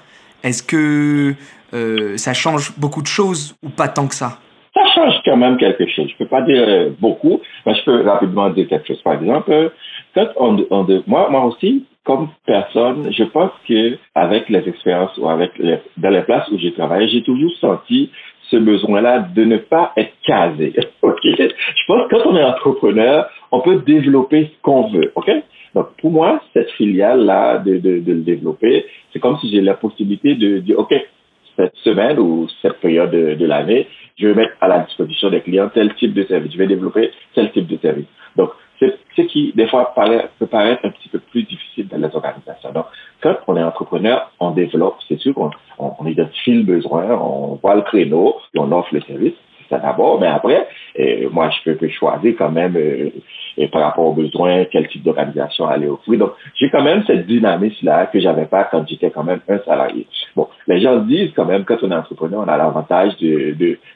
est-ce 0.44 0.64
que 0.64 1.36
ça 2.18 2.34
change 2.34 2.74
beaucoup 2.78 3.04
de 3.04 3.08
choses 3.08 3.56
ou 3.62 3.70
pas 3.70 3.88
tant 3.88 4.08
que 4.08 4.16
ça? 4.16 4.40
Change 5.02 5.22
quand 5.26 5.38
même 5.38 5.58
quelque 5.58 5.88
chose. 5.88 6.08
Je 6.10 6.18
peux 6.18 6.30
pas 6.30 6.42
dire 6.42 6.64
euh, 6.68 6.90
beaucoup, 7.00 7.40
mais 7.66 7.76
je 7.76 7.84
peux 7.84 8.02
rapidement 8.02 8.50
dire 8.50 8.68
quelque 8.68 8.88
chose. 8.88 9.02
Par 9.02 9.14
exemple, 9.14 9.52
euh, 9.52 9.70
quand 10.16 10.28
on, 10.38 10.66
on 10.70 10.86
moi, 11.08 11.30
moi 11.30 11.46
aussi, 11.46 11.86
comme 12.04 12.30
personne, 12.46 13.12
je 13.12 13.24
pense 13.24 13.52
que 13.68 13.98
avec 14.16 14.50
les 14.50 14.68
expériences 14.68 15.16
ou 15.18 15.30
avec 15.30 15.52
les, 15.58 15.78
dans 15.98 16.10
les 16.10 16.22
places 16.22 16.48
où 16.50 16.58
j'ai 16.58 16.74
travaillé, 16.74 17.08
j'ai 17.10 17.24
toujours 17.24 17.52
senti 17.60 18.10
ce 18.50 18.58
besoin-là 18.58 19.28
de 19.34 19.44
ne 19.46 19.58
pas 19.58 19.94
être 19.96 20.14
casé. 20.26 20.74
ok 21.02 21.20
Je 21.24 21.86
pense 21.88 22.08
que 22.08 22.16
quand 22.16 22.30
on 22.30 22.36
est 22.36 22.44
entrepreneur, 22.44 23.30
on 23.52 23.62
peut 23.62 23.82
développer 23.86 24.52
ce 24.54 24.62
qu'on 24.62 24.90
veut. 24.90 25.12
Ok? 25.16 25.32
Donc 25.74 25.88
pour 26.02 26.12
moi, 26.12 26.42
cette 26.54 26.70
filiale-là 26.72 27.60
de, 27.60 27.78
de, 27.78 28.00
de 28.00 28.14
le 28.14 28.22
développer, 28.22 28.86
c'est 29.14 29.20
comme 29.20 29.38
si 29.38 29.50
j'ai 29.52 29.62
la 29.62 29.76
possibilité 29.76 30.36
de 30.36 30.60
dire 30.60 30.80
ok 30.80 30.94
cette 31.56 31.76
semaine 31.78 32.20
ou 32.20 32.48
cette 32.62 32.80
période 32.80 33.12
de, 33.12 33.36
de 33.36 33.46
l'année, 33.46 33.88
je 34.18 34.28
vais 34.28 34.34
mettre 34.34 34.54
à 34.62 34.68
la 34.68 34.80
disposition 34.80 35.30
des 35.30 35.42
clients 35.42 35.70
tel 35.74 35.94
type 35.96 36.14
de 36.14 36.24
service, 36.24 36.52
je 36.52 36.58
vais 36.58 36.68
développer 36.68 37.12
tel 37.34 37.52
type 37.52 37.68
de 37.68 37.78
service. 37.78 38.08
Donc, 38.36 38.52
c'est 38.80 38.98
ce 39.16 39.22
qui, 39.24 39.54
des 39.54 39.68
fois, 39.68 39.94
peut 40.40 40.48
paraître 40.48 40.86
un 40.86 40.90
petit 40.90 41.10
peu 41.10 41.20
plus 41.20 41.44
difficile 41.44 41.88
dans 41.88 41.98
les 41.98 42.16
organisations. 42.16 42.72
Donc, 42.72 42.86
quand 43.22 43.36
on 43.48 43.56
est 43.56 43.64
entrepreneur, 43.64 44.32
on 44.40 44.52
développe, 44.52 44.98
c'est 45.08 45.20
sûr 45.20 45.36
qu'on 45.36 45.52
on, 45.78 46.06
identifie 46.08 46.54
le 46.54 46.64
besoin, 46.64 47.12
on 47.12 47.60
voit 47.62 47.76
le 47.76 47.84
créneau, 47.84 48.38
et 48.54 48.60
on 48.60 48.72
offre 48.72 48.90
le 48.94 49.02
service 49.02 49.36
d'abord, 49.80 50.20
mais 50.20 50.28
après, 50.28 50.68
euh, 51.00 51.30
moi, 51.32 51.50
je 51.50 51.72
peux, 51.72 51.88
choisir 51.90 52.36
quand 52.38 52.52
même 52.52 52.76
euh, 52.76 53.68
par 53.72 53.82
rapport 53.82 54.06
aux 54.06 54.14
besoins, 54.14 54.66
quel 54.72 54.88
type 54.88 55.04
d'organisation 55.04 55.68
aller 55.68 55.88
offrir. 55.88 56.20
Donc, 56.20 56.34
j'ai 56.60 56.70
quand 56.70 56.84
même 56.84 57.04
cette 57.06 57.28
dynamisme-là 57.28 58.08
que 58.08 58.20
j'avais 58.20 58.46
pas 58.46 58.66
quand 58.66 58.88
j'étais 58.88 59.10
quand 59.10 59.24
même 59.24 59.40
un 59.50 59.60
salarié. 59.60 60.08
Bon, 60.36 60.48
les 60.68 60.82
gens 60.82 60.98
disent 60.98 61.32
quand 61.36 61.46
même, 61.46 61.66
quand 61.66 61.78
on 61.82 61.92
est 61.92 61.96
entrepreneur, 61.96 62.44
on 62.46 62.50
a 62.50 62.58
l'avantage 62.58 63.14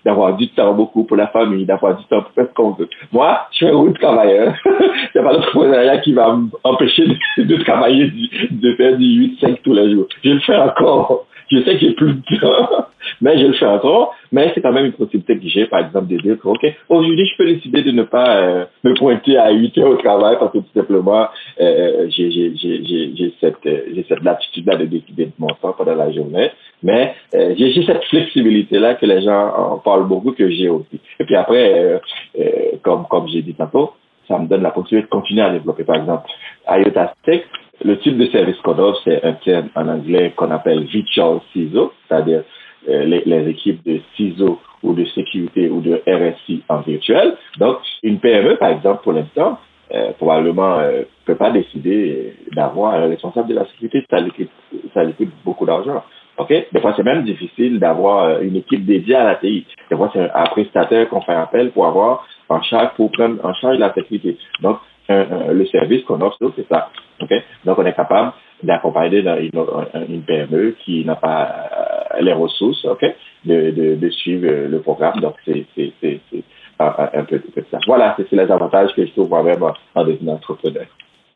d'avoir 0.04 0.36
du 0.36 0.50
temps 0.50 0.74
beaucoup 0.74 1.04
pour 1.06 1.18
la 1.18 1.28
famille, 1.28 1.66
d'avoir 1.66 1.96
du 1.96 2.04
temps 2.06 2.22
pour 2.22 2.32
faire 2.32 2.48
ce 2.50 2.54
qu'on 2.54 2.72
veut. 2.72 2.90
Moi, 3.12 3.48
je 3.52 3.58
suis 3.58 3.68
un 3.68 3.76
route 3.76 4.00
travailleur. 4.00 4.54
C'est 5.14 5.24
pas 5.24 5.34
l'entrepreneuriat 5.34 6.00
qui 6.00 6.14
va 6.14 6.38
m'empêcher 6.64 7.06
de 7.38 7.56
travailler, 7.64 8.12
de 8.52 8.74
faire 8.76 8.98
du 8.98 9.38
8-5 9.42 9.58
tous 9.64 9.74
les 9.74 9.92
jours. 9.92 10.08
Je 10.24 10.32
le 10.32 10.40
fais 10.40 10.58
encore. 10.58 11.26
Je 11.52 11.60
sais 11.60 11.74
que 11.74 11.80
j'ai 11.80 11.92
plus 11.92 12.14
de 12.14 12.40
temps, 12.40 12.88
mais 13.22 13.38
je 13.38 13.48
le 13.48 13.54
fais 13.54 13.66
encore. 13.66 14.16
Mais 14.32 14.52
c'est 14.54 14.62
quand 14.62 14.74
même 14.74 14.88
une 14.88 14.94
possibilité 14.94 15.38
que 15.38 15.48
j'ai, 15.48 15.66
par 15.68 15.80
exemple, 15.80 16.08
de 16.08 16.18
dire 16.18 16.38
OK, 16.44 16.66
aujourd'hui, 16.90 17.26
je 17.26 17.38
peux 17.38 17.46
décider 17.46 17.84
de 17.84 17.92
ne 17.92 18.04
pas 18.04 18.38
euh, 18.38 18.66
me 18.84 18.94
pointer 18.94 19.38
à 19.38 19.52
8 19.52 19.78
heures 19.78 19.92
au 19.92 19.96
travail 19.96 20.38
parce 20.40 20.52
que 20.52 20.58
tout 20.58 20.74
simplement, 20.74 21.28
euh, 21.62 22.08
j'ai 22.10 23.34
cette, 23.40 23.66
euh, 23.66 24.04
cette 24.08 24.24
latitude-là 24.24 24.78
de 24.78 24.86
décider 24.86 25.26
de 25.26 25.32
mon 25.40 25.48
temps 25.48 25.74
pendant 25.78 25.96
la 25.96 26.12
journée. 26.12 26.52
Mais 26.84 27.14
euh, 27.36 27.54
j'ai 27.58 27.86
cette 27.86 28.04
flexibilité-là 28.06 28.96
que 28.96 29.06
les 29.06 29.22
gens 29.22 29.54
en 29.56 29.78
parlent 29.78 30.08
beaucoup, 30.08 30.32
que 30.32 30.50
j'ai 30.50 30.70
aussi. 30.70 31.00
Et 31.20 31.24
puis 31.24 31.36
après, 31.36 32.02
comme, 32.84 33.06
comme 33.10 33.28
j'ai 33.28 33.42
dit 33.42 33.54
tantôt, 33.54 33.94
ça 34.28 34.38
me 34.40 34.48
donne 34.48 34.64
la 34.64 34.72
possibilité 34.72 35.08
de 35.08 35.12
continuer 35.12 35.42
à 35.42 35.52
développer. 35.52 35.84
Par 35.84 35.98
exemple, 35.98 36.28
IOTA 36.70 37.14
Tech, 37.24 37.44
le 37.84 38.00
type 38.00 38.18
de 38.18 38.26
service 38.28 38.58
qu'on 38.58 38.78
offre, 38.80 39.00
c'est 39.04 39.24
un 39.24 39.34
terme 39.34 39.70
en 39.76 39.88
anglais 39.88 40.34
qu'on 40.36 40.52
appelle 40.52 40.84
virtual 40.86 41.40
CISO, 41.52 41.94
c'est-à-dire 42.08 42.44
euh, 42.88 43.04
les, 43.06 43.24
les, 43.26 43.50
équipes 43.50 43.84
de 43.86 44.00
CISO 44.16 44.60
ou 44.84 44.94
de 44.94 45.06
sécurité 45.06 45.70
ou 45.70 45.82
de 45.82 46.02
RSI 46.08 46.64
en 46.70 46.82
virtuel. 46.82 47.36
Donc, 47.58 47.78
une 48.04 48.20
PME, 48.20 48.58
par 48.58 48.70
exemple, 48.70 49.02
pour 49.04 49.14
l'instant, 49.14 49.58
euh, 49.94 50.12
probablement 50.14 50.80
euh, 50.80 51.04
peut 51.26 51.36
pas 51.36 51.52
décider 51.52 52.34
d'avoir 52.56 52.96
un 52.96 53.08
responsable 53.08 53.50
de 53.50 53.56
la 53.56 53.66
sécurité, 53.66 54.06
ça 54.10 54.20
lui 54.20 54.32
coûte, 54.32 54.50
ça 54.94 55.04
lui 55.04 55.14
coûte 55.14 55.30
beaucoup 55.44 55.66
d'argent. 55.66 56.04
OK? 56.38 56.50
Des 56.50 56.80
fois, 56.82 56.94
c'est 56.96 57.04
même 57.04 57.24
difficile 57.24 57.80
d'avoir 57.80 58.42
une 58.42 58.56
équipe 58.56 58.86
dédiée 58.86 59.16
à 59.16 59.24
la 59.24 59.36
TI. 59.36 59.66
Des 59.90 59.96
fois, 59.96 60.10
c'est 60.14 60.20
un, 60.20 60.44
prestataire 60.46 61.08
qu'on 61.10 61.22
fait 61.22 61.34
appel 61.34 61.72
pour 61.72 61.86
avoir 61.86 62.28
en 62.50 62.62
charge, 62.62 62.90
pour 62.96 63.12
prendre 63.12 63.44
en 63.44 63.54
charge 63.54 63.78
la 63.78 63.94
sécurité. 63.94 64.38
Donc, 64.62 64.78
le 65.10 65.66
service 65.68 66.04
qu'on 66.04 66.22
offre, 66.22 66.38
c'est 66.56 66.68
ça. 66.68 66.90
Okay? 67.22 67.44
Donc, 67.64 67.80
on 67.80 67.86
est 67.86 67.94
capable 67.94 68.34
d'accompagner 68.64 69.20
une, 69.20 69.66
une, 70.10 70.22
PME 70.24 70.76
qui 70.84 71.06
n'a 71.06 71.16
pas 71.16 71.70
euh, 72.16 72.22
les 72.22 72.34
ressources 72.34 72.84
okay? 72.86 73.16
de, 73.46 73.72
de, 73.72 73.96
de, 73.96 74.10
suivre 74.10 74.48
le 74.68 74.80
programme. 74.80 75.20
Donc, 75.20 75.36
c'est 75.46 75.66
un, 76.80 77.24
peu, 77.24 77.40
peu 77.40 77.64
ça. 77.72 77.80
Voilà, 77.88 78.16
c'est 78.18 78.32
les 78.32 78.52
avantages 78.52 78.94
que 78.96 79.06
je 79.06 79.12
trouve 79.12 79.30
moi-même 79.30 79.64
en, 79.94 80.04
devenant 80.04 80.34
entrepreneur. 80.34 80.86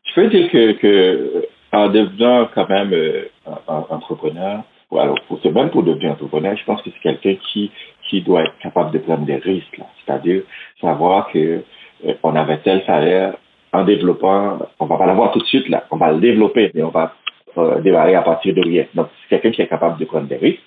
Je 0.04 0.14
peux 0.14 0.28
dire 0.28 0.50
que, 0.50 0.72
que 0.72 1.46
en 1.72 1.88
devenant 1.88 2.48
quand 2.54 2.68
même 2.68 2.92
euh, 2.92 3.24
entrepreneur, 3.66 4.62
ou 4.90 4.98
alors 4.98 5.16
pour, 5.28 5.38
même 5.52 5.70
pour 5.70 5.84
devenir 5.84 6.12
entrepreneur, 6.12 6.56
je 6.56 6.64
pense 6.64 6.82
que 6.82 6.90
c'est 6.90 7.00
quelqu'un 7.00 7.36
qui, 7.52 7.70
qui 8.08 8.22
doit 8.22 8.42
être 8.42 8.58
capable 8.58 8.90
de 8.90 8.98
prendre 8.98 9.24
des 9.24 9.36
risques. 9.36 9.80
C'est-à-dire 10.04 10.42
savoir 10.80 11.30
que 11.30 11.62
euh, 12.06 12.14
on 12.22 12.34
avait 12.34 12.58
tel 12.58 12.82
salaire, 12.84 13.34
en 13.72 13.84
développant, 13.84 14.58
on 14.78 14.86
va 14.86 14.96
pas 14.96 15.06
l'avoir 15.06 15.32
tout 15.32 15.38
de 15.38 15.44
suite 15.44 15.68
là, 15.68 15.84
on 15.90 15.96
va 15.96 16.12
le 16.12 16.20
développer, 16.20 16.70
mais 16.74 16.82
on 16.82 16.90
va 16.90 17.14
euh, 17.58 17.80
démarrer 17.80 18.14
à 18.14 18.22
partir 18.22 18.54
de 18.54 18.60
rien. 18.60 18.84
Donc, 18.94 19.08
c'est 19.22 19.28
quelqu'un 19.28 19.50
qui 19.50 19.62
est 19.62 19.66
capable 19.66 19.98
de 19.98 20.04
prendre 20.04 20.26
des 20.26 20.36
risques, 20.36 20.60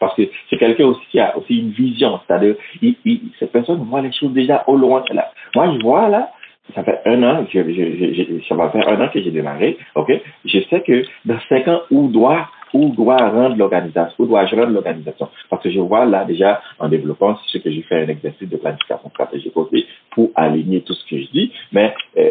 parce 0.00 0.14
que 0.16 0.22
c'est 0.50 0.56
quelqu'un 0.56 0.86
aussi 0.86 1.06
qui 1.10 1.20
a 1.20 1.36
aussi 1.36 1.58
une 1.58 1.70
vision, 1.70 2.18
c'est-à-dire, 2.26 2.56
cette 3.38 3.52
personne 3.52 3.84
voit 3.84 4.00
les 4.00 4.12
choses 4.12 4.32
déjà 4.32 4.64
au 4.66 4.76
loin. 4.76 5.04
Là. 5.10 5.30
Moi, 5.54 5.72
je 5.74 5.82
vois 5.82 6.08
là, 6.08 6.30
ça 6.74 6.82
fait 6.82 7.00
un 7.06 7.22
an, 7.22 7.46
je, 7.52 7.60
je, 7.62 8.14
je, 8.14 8.48
ça 8.48 8.54
va 8.56 8.70
faire 8.70 8.88
un 8.88 9.00
an 9.00 9.08
que 9.08 9.22
j'ai 9.22 9.30
démarré, 9.30 9.78
ok? 9.94 10.12
Je 10.44 10.58
sais 10.68 10.80
que 10.80 11.04
dans 11.24 11.38
cinq 11.48 11.68
ans, 11.68 11.82
où 11.90 12.08
doit 12.08 12.48
où 12.76 12.90
doit 12.90 13.28
rendre 13.30 13.56
l'organisation, 13.56 14.14
où 14.18 14.26
dois-je 14.26 14.54
rendre 14.54 14.72
l'organisation 14.72 15.28
Parce 15.48 15.62
que 15.62 15.70
je 15.70 15.80
vois 15.80 16.04
là 16.04 16.24
déjà 16.24 16.60
en 16.78 16.88
développant 16.88 17.36
ce 17.46 17.58
que 17.58 17.70
j'ai 17.70 17.82
fait 17.82 18.02
un 18.02 18.08
exercice 18.08 18.48
de 18.48 18.56
planification 18.56 19.08
stratégique 19.10 19.56
aussi 19.56 19.86
pour 20.10 20.30
aligner 20.34 20.82
tout 20.82 20.94
ce 20.94 21.04
que 21.08 21.18
je 21.20 21.30
dis. 21.30 21.52
Mais 21.72 21.94
euh, 22.16 22.30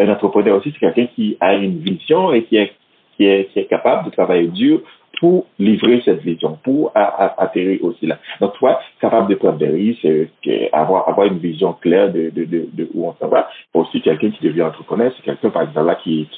un 0.00 0.08
entrepreneur 0.08 0.56
aussi, 0.56 0.72
c'est 0.72 0.80
quelqu'un 0.80 1.06
qui 1.14 1.36
a 1.40 1.54
une 1.54 1.78
vision 1.78 2.32
et 2.32 2.44
qui 2.44 2.56
est, 2.56 3.68
capable 3.68 4.06
de 4.06 4.10
travailler 4.10 4.48
dur 4.48 4.80
pour 5.18 5.46
livrer 5.58 6.02
cette 6.04 6.20
vision, 6.20 6.58
pour 6.62 6.92
atterrir 6.94 7.82
aussi 7.84 8.06
là. 8.06 8.18
Donc, 8.40 8.52
toi, 8.58 8.78
capable 9.00 9.30
de 9.30 9.34
prendre 9.36 9.56
des 9.56 9.68
risques, 9.68 10.06
avoir, 10.72 11.08
avoir 11.08 11.26
une 11.26 11.38
vision 11.38 11.72
claire 11.72 12.12
de, 12.12 12.30
où 12.94 13.08
on 13.08 13.14
s'en 13.14 13.28
va. 13.28 13.48
Aussi, 13.72 14.02
quelqu'un 14.02 14.30
qui 14.30 14.44
devient 14.44 14.62
entrepreneur, 14.62 15.10
c'est 15.16 15.22
quelqu'un, 15.22 15.48
par 15.48 15.62
exemple, 15.62 15.86
là, 15.86 15.94
qui, 15.94 16.28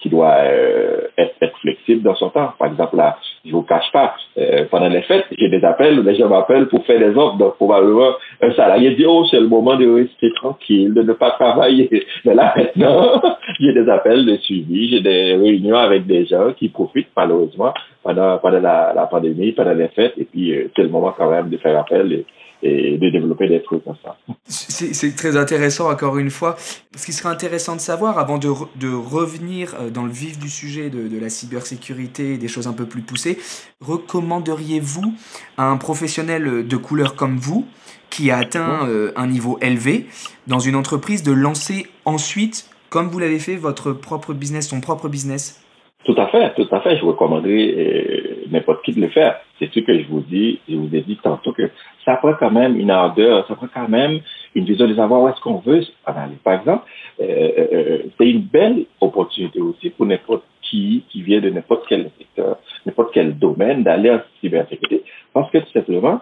qui 0.00 0.08
doit 0.08 0.34
euh, 0.42 1.00
être, 1.16 1.34
être, 1.40 1.58
flexible 1.58 2.02
dans 2.02 2.14
son 2.14 2.30
temps. 2.30 2.52
Par 2.58 2.68
exemple, 2.68 2.96
là, 2.96 3.16
je 3.44 3.52
vous 3.52 3.62
cache 3.62 3.90
pas, 3.92 4.14
euh, 4.38 4.64
pendant 4.70 4.88
les 4.88 5.02
fêtes, 5.02 5.26
j'ai 5.36 5.48
des 5.48 5.64
appels, 5.64 6.00
les 6.00 6.16
gens 6.16 6.28
m'appellent 6.28 6.68
pour 6.68 6.84
faire 6.84 6.98
des 6.98 7.16
offres. 7.16 7.36
Donc, 7.36 7.56
probablement, 7.56 8.12
un 8.42 8.52
salarié 8.52 8.94
dit, 8.94 9.04
oh, 9.06 9.24
c'est 9.30 9.40
le 9.40 9.48
moment 9.48 9.76
de 9.76 9.88
rester 9.88 10.32
tranquille, 10.34 10.94
de 10.94 11.02
ne 11.02 11.12
pas 11.12 11.30
travailler. 11.32 12.06
Mais 12.24 12.34
là, 12.34 12.54
maintenant, 12.56 13.20
j'ai 13.60 13.72
des 13.72 13.88
appels 13.88 14.26
de 14.26 14.36
suivi, 14.38 14.90
j'ai 14.90 15.00
des 15.00 15.34
réunions 15.34 15.76
avec 15.76 16.06
des 16.06 16.26
gens 16.26 16.52
qui 16.52 16.68
profitent, 16.68 17.10
malheureusement, 17.16 17.72
pendant, 18.02 18.38
pendant 18.38 18.60
la, 18.60 18.92
la 18.94 19.06
pandémie, 19.06 19.52
pendant 19.52 19.74
les 19.74 19.88
fêtes. 19.88 20.14
Et 20.18 20.24
puis, 20.24 20.52
euh, 20.54 20.70
c'est 20.74 20.82
le 20.82 20.88
moment 20.88 21.14
quand 21.16 21.30
même 21.30 21.48
de 21.48 21.56
faire 21.56 21.78
appel 21.78 22.24
et 22.62 22.96
de 22.98 23.10
développer 23.10 23.48
des 23.48 23.62
trucs 23.62 23.84
comme 23.84 23.96
ça. 24.02 24.16
C'est 24.46 25.14
très 25.16 25.36
intéressant, 25.36 25.90
encore 25.90 26.18
une 26.18 26.30
fois. 26.30 26.56
Ce 26.96 27.04
qui 27.04 27.12
serait 27.12 27.28
intéressant 27.28 27.76
de 27.76 27.80
savoir, 27.80 28.18
avant 28.18 28.38
de, 28.38 28.48
de 28.76 28.92
revenir 28.92 29.74
euh, 29.78 29.90
dans 29.90 30.04
le 30.04 30.12
vif 30.12 30.38
du 30.38 30.48
sujet 30.48 30.88
de, 30.90 31.08
de 31.08 31.18
la 31.18 31.28
cybersécurité 31.28 32.34
et 32.34 32.38
des 32.38 32.48
choses 32.48 32.66
un 32.66 32.72
peu 32.72 32.86
plus 32.86 33.02
poussées, 33.02 33.38
recommanderiez-vous 33.80 35.14
à 35.58 35.64
un 35.64 35.76
professionnel 35.76 36.66
de 36.66 36.76
couleur 36.76 37.14
comme 37.14 37.36
vous, 37.36 37.66
qui 38.08 38.30
a 38.30 38.38
atteint 38.38 38.88
euh, 38.88 39.12
un 39.16 39.26
niveau 39.26 39.58
élevé, 39.60 40.06
dans 40.46 40.60
une 40.60 40.76
entreprise, 40.76 41.22
de 41.22 41.32
lancer 41.32 41.86
ensuite, 42.04 42.70
comme 42.88 43.08
vous 43.08 43.18
l'avez 43.18 43.38
fait, 43.38 43.56
votre 43.56 43.92
propre 43.92 44.32
business, 44.32 44.68
son 44.68 44.80
propre 44.80 45.08
business? 45.08 45.62
Tout 46.04 46.14
à 46.16 46.28
fait, 46.28 46.54
tout 46.54 46.68
à 46.72 46.80
fait. 46.82 46.96
Je 46.96 47.04
recommanderais 47.04 47.74
euh, 47.76 48.25
n'importe 48.50 48.84
qui 48.84 48.92
de 48.92 49.00
le 49.00 49.08
faire. 49.08 49.40
C'est 49.58 49.72
ce 49.72 49.80
que 49.80 49.98
je 49.98 50.06
vous 50.06 50.20
dis. 50.20 50.60
Je 50.68 50.76
vous 50.76 50.94
ai 50.94 51.00
dit 51.00 51.18
tantôt 51.22 51.52
que 51.52 51.70
ça 52.04 52.16
prend 52.16 52.34
quand 52.34 52.50
même 52.50 52.78
une 52.78 52.90
ardeur, 52.90 53.46
ça 53.48 53.54
prend 53.54 53.68
quand 53.72 53.88
même 53.88 54.20
une 54.54 54.64
vision 54.64 54.86
de 54.86 54.94
savoir 54.94 55.22
où 55.22 55.28
est-ce 55.28 55.40
qu'on 55.40 55.58
veut 55.58 55.82
aller. 56.04 56.36
Par 56.44 56.54
exemple, 56.54 56.84
euh, 57.20 57.50
euh, 57.72 57.98
c'est 58.18 58.28
une 58.28 58.42
belle 58.42 58.84
opportunité 59.00 59.60
aussi 59.60 59.90
pour 59.90 60.06
n'importe 60.06 60.44
qui 60.62 61.04
qui 61.10 61.22
vient 61.22 61.40
de 61.40 61.50
n'importe 61.50 61.84
quel 61.88 62.10
secteur, 62.18 62.58
n'importe 62.84 63.12
quel 63.12 63.38
domaine 63.38 63.82
d'aller 63.82 64.10
en 64.10 64.20
cybersécurité, 64.40 65.04
parce 65.32 65.50
que 65.50 65.58
tout 65.58 65.72
simplement, 65.72 66.20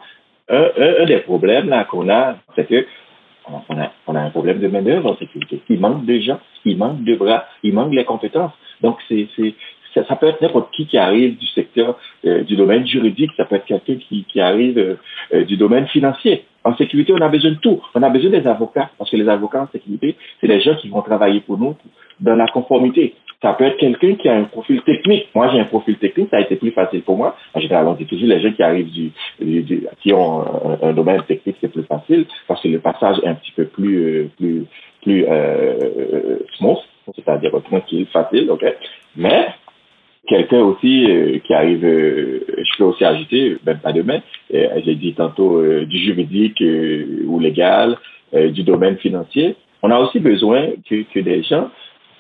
un, 0.49 1.05
des 1.07 1.19
problèmes 1.19 1.69
là 1.69 1.85
qu'on 1.85 2.09
a, 2.11 2.37
c'est 2.55 2.69
que 2.69 2.87
on 3.47 3.79
a, 3.79 3.93
on 4.07 4.15
a 4.15 4.21
un 4.21 4.31
problème 4.31 4.59
de 4.59 4.69
main-d'œuvre 4.69 5.13
en 5.13 5.17
sécurité. 5.17 5.61
Il 5.69 5.81
manque 5.81 6.07
de 6.07 6.19
gens, 6.19 6.41
il 6.65 6.79
manque 6.79 7.05
de 7.05 7.15
bras, 7.15 7.45
il 7.63 7.75
manque 7.75 7.93
les 7.93 8.05
compétences. 8.05 8.53
Donc, 8.81 8.99
c'est, 9.09 9.29
ça, 9.95 10.17
peut 10.17 10.27
être 10.27 10.41
n'importe 10.41 10.73
qui 10.73 10.87
qui 10.87 10.99
arrive 10.99 11.39
du 11.39 11.47
secteur, 11.47 11.99
euh, 12.25 12.43
du 12.43 12.57
domaine 12.57 12.87
juridique, 12.87 13.31
ça 13.37 13.45
peut 13.45 13.57
être 13.57 13.65
quelqu'un 13.65 13.97
qui, 13.97 14.25
qui 14.25 14.41
arrive 14.41 14.79
euh, 14.79 14.95
euh, 15.33 15.45
du 15.45 15.57
domaine 15.57 15.87
financier. 15.87 16.45
En 16.65 16.75
sécurité, 16.77 17.13
on 17.13 17.21
a 17.21 17.29
besoin 17.29 17.51
de 17.51 17.57
tout. 17.57 17.83
On 17.95 18.03
a 18.03 18.09
besoin 18.09 18.31
des 18.31 18.47
avocats, 18.47 18.91
parce 18.99 19.11
que 19.11 19.17
les 19.17 19.29
avocats 19.29 19.63
en 19.63 19.69
sécurité, 19.69 20.17
c'est 20.41 20.49
des 20.49 20.61
gens 20.61 20.75
qui 20.77 20.89
vont 20.89 21.03
travailler 21.03 21.41
pour 21.41 21.59
nous 21.59 21.77
dans 22.21 22.35
la 22.35 22.47
conformité. 22.47 23.15
Ça 23.43 23.53
peut 23.53 23.65
être 23.65 23.77
quelqu'un 23.77 24.15
qui 24.15 24.27
a 24.27 24.37
un 24.37 24.45
profil 24.45 24.81
technique. 24.83 25.29
Moi, 25.35 25.51
j'ai 25.53 25.61
un 25.61 25.67
profil 25.67 25.97
technique, 25.99 26.31
ça 26.31 26.39
a 26.39 26.41
été 26.41 26.57
plus 26.57 26.71
facile 26.71 27.03
pour 27.03 27.19
moi. 27.19 27.37
En 27.53 27.61
général, 27.61 27.87
on 27.87 27.93
dit 27.93 28.07
toujours 28.07 28.29
les 28.29 28.41
gens 28.41 28.51
qui 28.53 28.63
arrivent 28.63 28.91
du, 28.91 29.13
du, 29.39 29.87
qui 30.01 30.15
ont 30.15 30.43
un, 30.83 30.93
domaine 30.95 31.23
technique, 31.25 31.57
c'est 31.61 31.69
plus 31.69 31.83
facile 31.83 32.25
parce 32.49 32.63
que 32.63 32.69
le 32.69 32.79
passage 32.79 33.19
est 33.23 33.29
un 33.29 33.35
petit 33.35 33.53
peu 33.53 33.67
plus, 33.67 34.31
plus, 34.39 34.65
plus 35.03 35.27
euh, 35.29 36.39
smooth, 36.57 36.79
c'est-à-dire 37.15 37.51
tranquille, 37.65 38.07
facile, 38.11 38.51
ok? 38.51 38.65
Mais 39.17 39.49
quelqu'un 40.27 40.61
aussi 40.61 41.11
euh, 41.11 41.39
qui 41.41 41.55
arrive, 41.55 41.85
euh, 41.85 42.41
je 42.49 42.79
peux 42.79 42.85
aussi 42.85 43.05
ajouter, 43.05 43.57
même 43.67 43.79
pas 43.79 43.93
demain, 43.93 44.21
euh, 44.53 44.81
j'ai 44.85 44.95
dit 44.95 45.15
tantôt 45.15 45.63
du 45.85 45.99
juridique 45.99 46.63
ou 47.27 47.41
légal, 47.41 47.97
du 48.33 48.65
domaine 48.65 48.97
financier. 48.97 49.55
On 49.83 49.91
a 49.91 49.99
aussi 49.99 50.19
besoin 50.19 50.71
que, 50.89 51.03
que 51.13 51.21
des 51.21 51.43
gens 51.45 51.71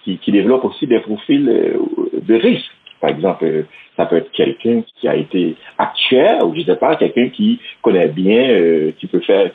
qui, 0.04 0.18
qui, 0.18 0.30
développent 0.30 0.64
aussi 0.64 0.86
des 0.86 1.00
profils 1.00 1.44
de 1.44 2.34
risque. 2.34 2.70
Par 3.00 3.10
exemple, 3.10 3.64
ça 3.96 4.06
peut 4.06 4.16
être 4.16 4.30
quelqu'un 4.30 4.82
qui 5.00 5.08
a 5.08 5.16
été 5.16 5.56
actuaire 5.76 6.46
ou 6.46 6.54
je 6.54 6.62
sais 6.62 6.76
pas, 6.76 6.94
quelqu'un 6.94 7.30
qui 7.30 7.58
connaît 7.82 8.08
bien, 8.08 8.92
qui 8.98 9.08
peut 9.08 9.20
faire 9.20 9.50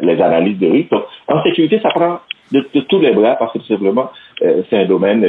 les 0.00 0.20
analyses 0.20 0.58
de 0.58 0.66
risque. 0.66 0.90
Donc, 0.90 1.04
en 1.28 1.42
sécurité, 1.42 1.80
ça 1.80 1.88
prend 1.88 2.20
de, 2.52 2.60
tous 2.80 3.00
les 3.00 3.12
bras 3.12 3.36
parce 3.36 3.54
que 3.54 3.58
tout 3.58 3.66
simplement, 3.66 4.10
c'est 4.38 4.76
un 4.76 4.84
domaine 4.84 5.26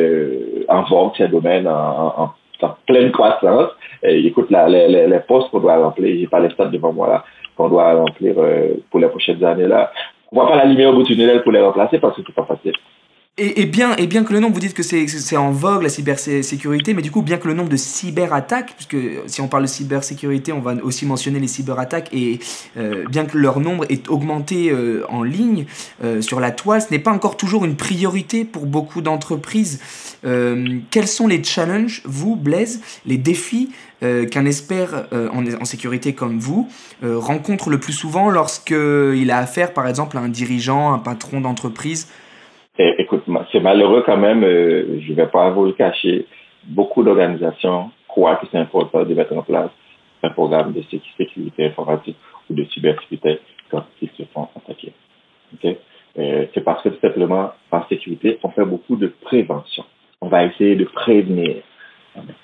en 0.67 0.81
vogue, 0.83 1.13
c'est 1.15 1.23
un 1.23 1.29
domaine 1.29 1.67
en, 1.67 2.21
en 2.21 2.31
en 2.63 2.75
pleine 2.85 3.11
croissance. 3.11 3.69
Et, 4.03 4.25
écoute, 4.27 4.49
les, 4.49 5.19
postes 5.27 5.49
qu'on 5.49 5.59
doit 5.59 5.77
remplir, 5.77 6.17
j'ai 6.19 6.27
pas 6.27 6.39
les 6.39 6.49
stats 6.49 6.65
devant 6.65 6.93
moi 6.93 7.07
là, 7.07 7.23
qu'on 7.55 7.69
doit 7.69 7.93
remplir 7.93 8.35
euh, 8.37 8.75
pour 8.89 8.99
les 8.99 9.07
prochaines 9.07 9.43
années 9.43 9.67
là. 9.67 9.91
On 10.31 10.37
voit 10.37 10.49
pas 10.49 10.57
la 10.57 10.65
lumière 10.65 10.89
au 10.89 10.93
bout 10.93 11.03
du 11.03 11.15
tunnel 11.15 11.43
pour 11.43 11.51
les 11.51 11.61
remplacer 11.61 11.99
parce 11.99 12.15
que 12.15 12.21
c'est 12.25 12.35
pas 12.35 12.45
facile. 12.45 12.73
Et, 13.37 13.65
bien, 13.65 13.97
et 13.97 14.07
bien 14.07 14.23
que 14.23 14.31
le 14.31 14.39
nombre, 14.39 14.53
vous 14.53 14.61
dites 14.61 14.73
que 14.73 14.81
c'est 14.81 15.35
en 15.35 15.51
vogue 15.51 15.83
la 15.83 15.89
cybersécurité, 15.89 16.93
mais 16.93 17.01
du 17.01 17.11
coup, 17.11 17.21
bien 17.21 17.35
que 17.35 17.49
le 17.49 17.53
nombre 17.53 17.67
de 17.67 17.75
cyberattaques, 17.75 18.75
puisque 18.77 18.95
si 19.27 19.41
on 19.41 19.49
parle 19.49 19.63
de 19.63 19.67
cybersécurité, 19.67 20.53
on 20.53 20.61
va 20.61 20.75
aussi 20.81 21.05
mentionner 21.05 21.41
les 21.41 21.49
cyberattaques, 21.49 22.07
et 22.13 22.39
euh, 22.77 23.03
bien 23.09 23.25
que 23.25 23.37
leur 23.37 23.59
nombre 23.59 23.85
est 23.89 24.07
augmenté 24.07 24.69
euh, 24.69 25.03
en 25.09 25.21
ligne 25.21 25.65
euh, 26.01 26.21
sur 26.21 26.39
la 26.39 26.51
toile, 26.51 26.81
ce 26.81 26.91
n'est 26.91 26.99
pas 26.99 27.11
encore 27.11 27.35
toujours 27.35 27.65
une 27.65 27.75
priorité 27.75 28.45
pour 28.45 28.67
beaucoup 28.67 29.01
d'entreprises. 29.01 29.81
quels 30.23 31.07
sont 31.07 31.27
les 31.27 31.43
challenges, 31.43 32.03
vous, 32.05 32.37
Blaise, 32.37 32.79
les 33.05 33.17
défis 33.17 33.69
qu'un 33.99 34.45
expert 34.45 35.07
en, 35.11 35.45
en, 35.45 35.65
sécurité 35.65 36.13
comme 36.13 36.39
vous 36.39 36.67
rencontre 37.03 37.69
le 37.69 37.79
plus 37.79 37.93
souvent 37.93 38.29
lorsqu'il 38.29 39.29
a 39.29 39.37
affaire, 39.37 39.73
par 39.73 39.87
exemple, 39.87 40.17
à 40.17 40.21
un 40.21 40.29
dirigeant, 40.29 40.93
un 40.93 40.99
patron 40.99 41.41
d'entreprise 41.41 42.07
c'est 43.55 43.61
malheureux 43.61 44.03
quand 44.05 44.17
même, 44.17 44.43
euh, 44.43 44.99
je 44.99 45.11
ne 45.11 45.15
vais 45.15 45.27
pas 45.27 45.49
vous 45.49 45.63
le 45.63 45.71
cacher. 45.71 46.25
Beaucoup 46.65 47.03
d'organisations 47.03 47.89
croient 48.05 48.35
que 48.35 48.47
c'est 48.51 48.57
important 48.57 49.03
de 49.05 49.13
mettre 49.13 49.33
en 49.33 49.43
place 49.43 49.69
un 50.23 50.29
programme 50.31 50.73
de 50.73 50.81
sécurité 51.17 51.67
informatique 51.67 52.17
ou 52.49 52.53
de 52.53 52.65
cybersécurité 52.65 53.39
quand 53.71 53.85
ils 54.01 54.09
se 54.17 54.23
font 54.33 54.49
attaquer. 54.57 54.91
Okay? 55.53 55.77
Euh, 56.17 56.45
c'est 56.53 56.65
parce 56.65 56.83
que 56.83 56.89
tout 56.89 56.99
simplement, 56.99 57.51
en 57.71 57.87
sécurité, 57.87 58.39
on 58.43 58.49
fait 58.49 58.65
beaucoup 58.65 58.97
de 58.97 59.07
prévention. 59.21 59.85
On 60.19 60.27
va 60.27 60.43
essayer 60.43 60.75
de 60.75 60.83
prévenir. 60.83 61.55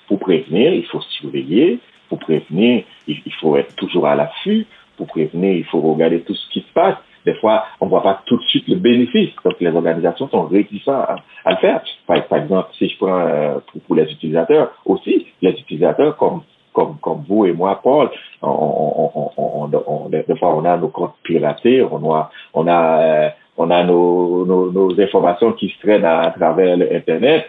Pour 0.08 0.18
prévenir, 0.18 0.72
il 0.72 0.86
faut 0.86 1.02
surveiller. 1.20 1.78
Pour 2.08 2.20
prévenir, 2.20 2.84
il 3.06 3.32
faut 3.38 3.56
être 3.56 3.74
toujours 3.76 4.06
à 4.06 4.14
l'affût. 4.14 4.66
Pour 4.96 5.08
prévenir, 5.08 5.56
il 5.56 5.64
faut 5.64 5.80
regarder 5.80 6.20
tout 6.20 6.34
ce 6.34 6.48
qui 6.50 6.60
se 6.60 6.72
passe 6.72 6.96
des 7.24 7.34
fois, 7.34 7.64
on 7.80 7.86
voit 7.86 8.02
pas 8.02 8.22
tout 8.26 8.36
de 8.36 8.42
suite 8.44 8.68
le 8.68 8.76
bénéfice. 8.76 9.30
Donc, 9.44 9.54
les 9.60 9.74
organisations 9.74 10.28
sont 10.28 10.46
réticentes 10.46 11.06
à, 11.44 11.50
le 11.50 11.56
faire. 11.56 11.82
Par, 12.06 12.16
exemple, 12.16 12.68
si 12.78 12.88
je 12.88 12.96
prends 12.96 13.20
euh, 13.20 13.58
pour, 13.86 13.96
les 13.96 14.10
utilisateurs 14.10 14.72
aussi, 14.84 15.26
les 15.40 15.50
utilisateurs 15.50 16.16
comme 16.16 16.42
comme, 16.72 16.96
comme 17.02 17.22
vous 17.28 17.44
et 17.44 17.52
moi, 17.52 17.78
Paul, 17.82 18.10
on, 18.40 18.48
on, 18.48 19.30
on, 19.36 19.70
on, 19.86 20.08
des 20.08 20.24
fois, 20.38 20.56
on 20.56 20.64
a 20.64 20.76
nos 20.78 20.88
comptes 20.88 21.16
piratés, 21.22 21.82
on 21.82 22.14
a, 22.14 22.30
on 22.54 22.66
a, 22.66 22.98
euh, 22.98 23.28
on 23.62 23.70
a 23.70 23.84
nos, 23.84 24.44
nos, 24.44 24.72
nos, 24.72 25.00
informations 25.00 25.52
qui 25.52 25.68
se 25.68 25.78
traînent 25.80 26.04
à, 26.04 26.32
travers 26.36 26.76
l'Internet, 26.76 27.46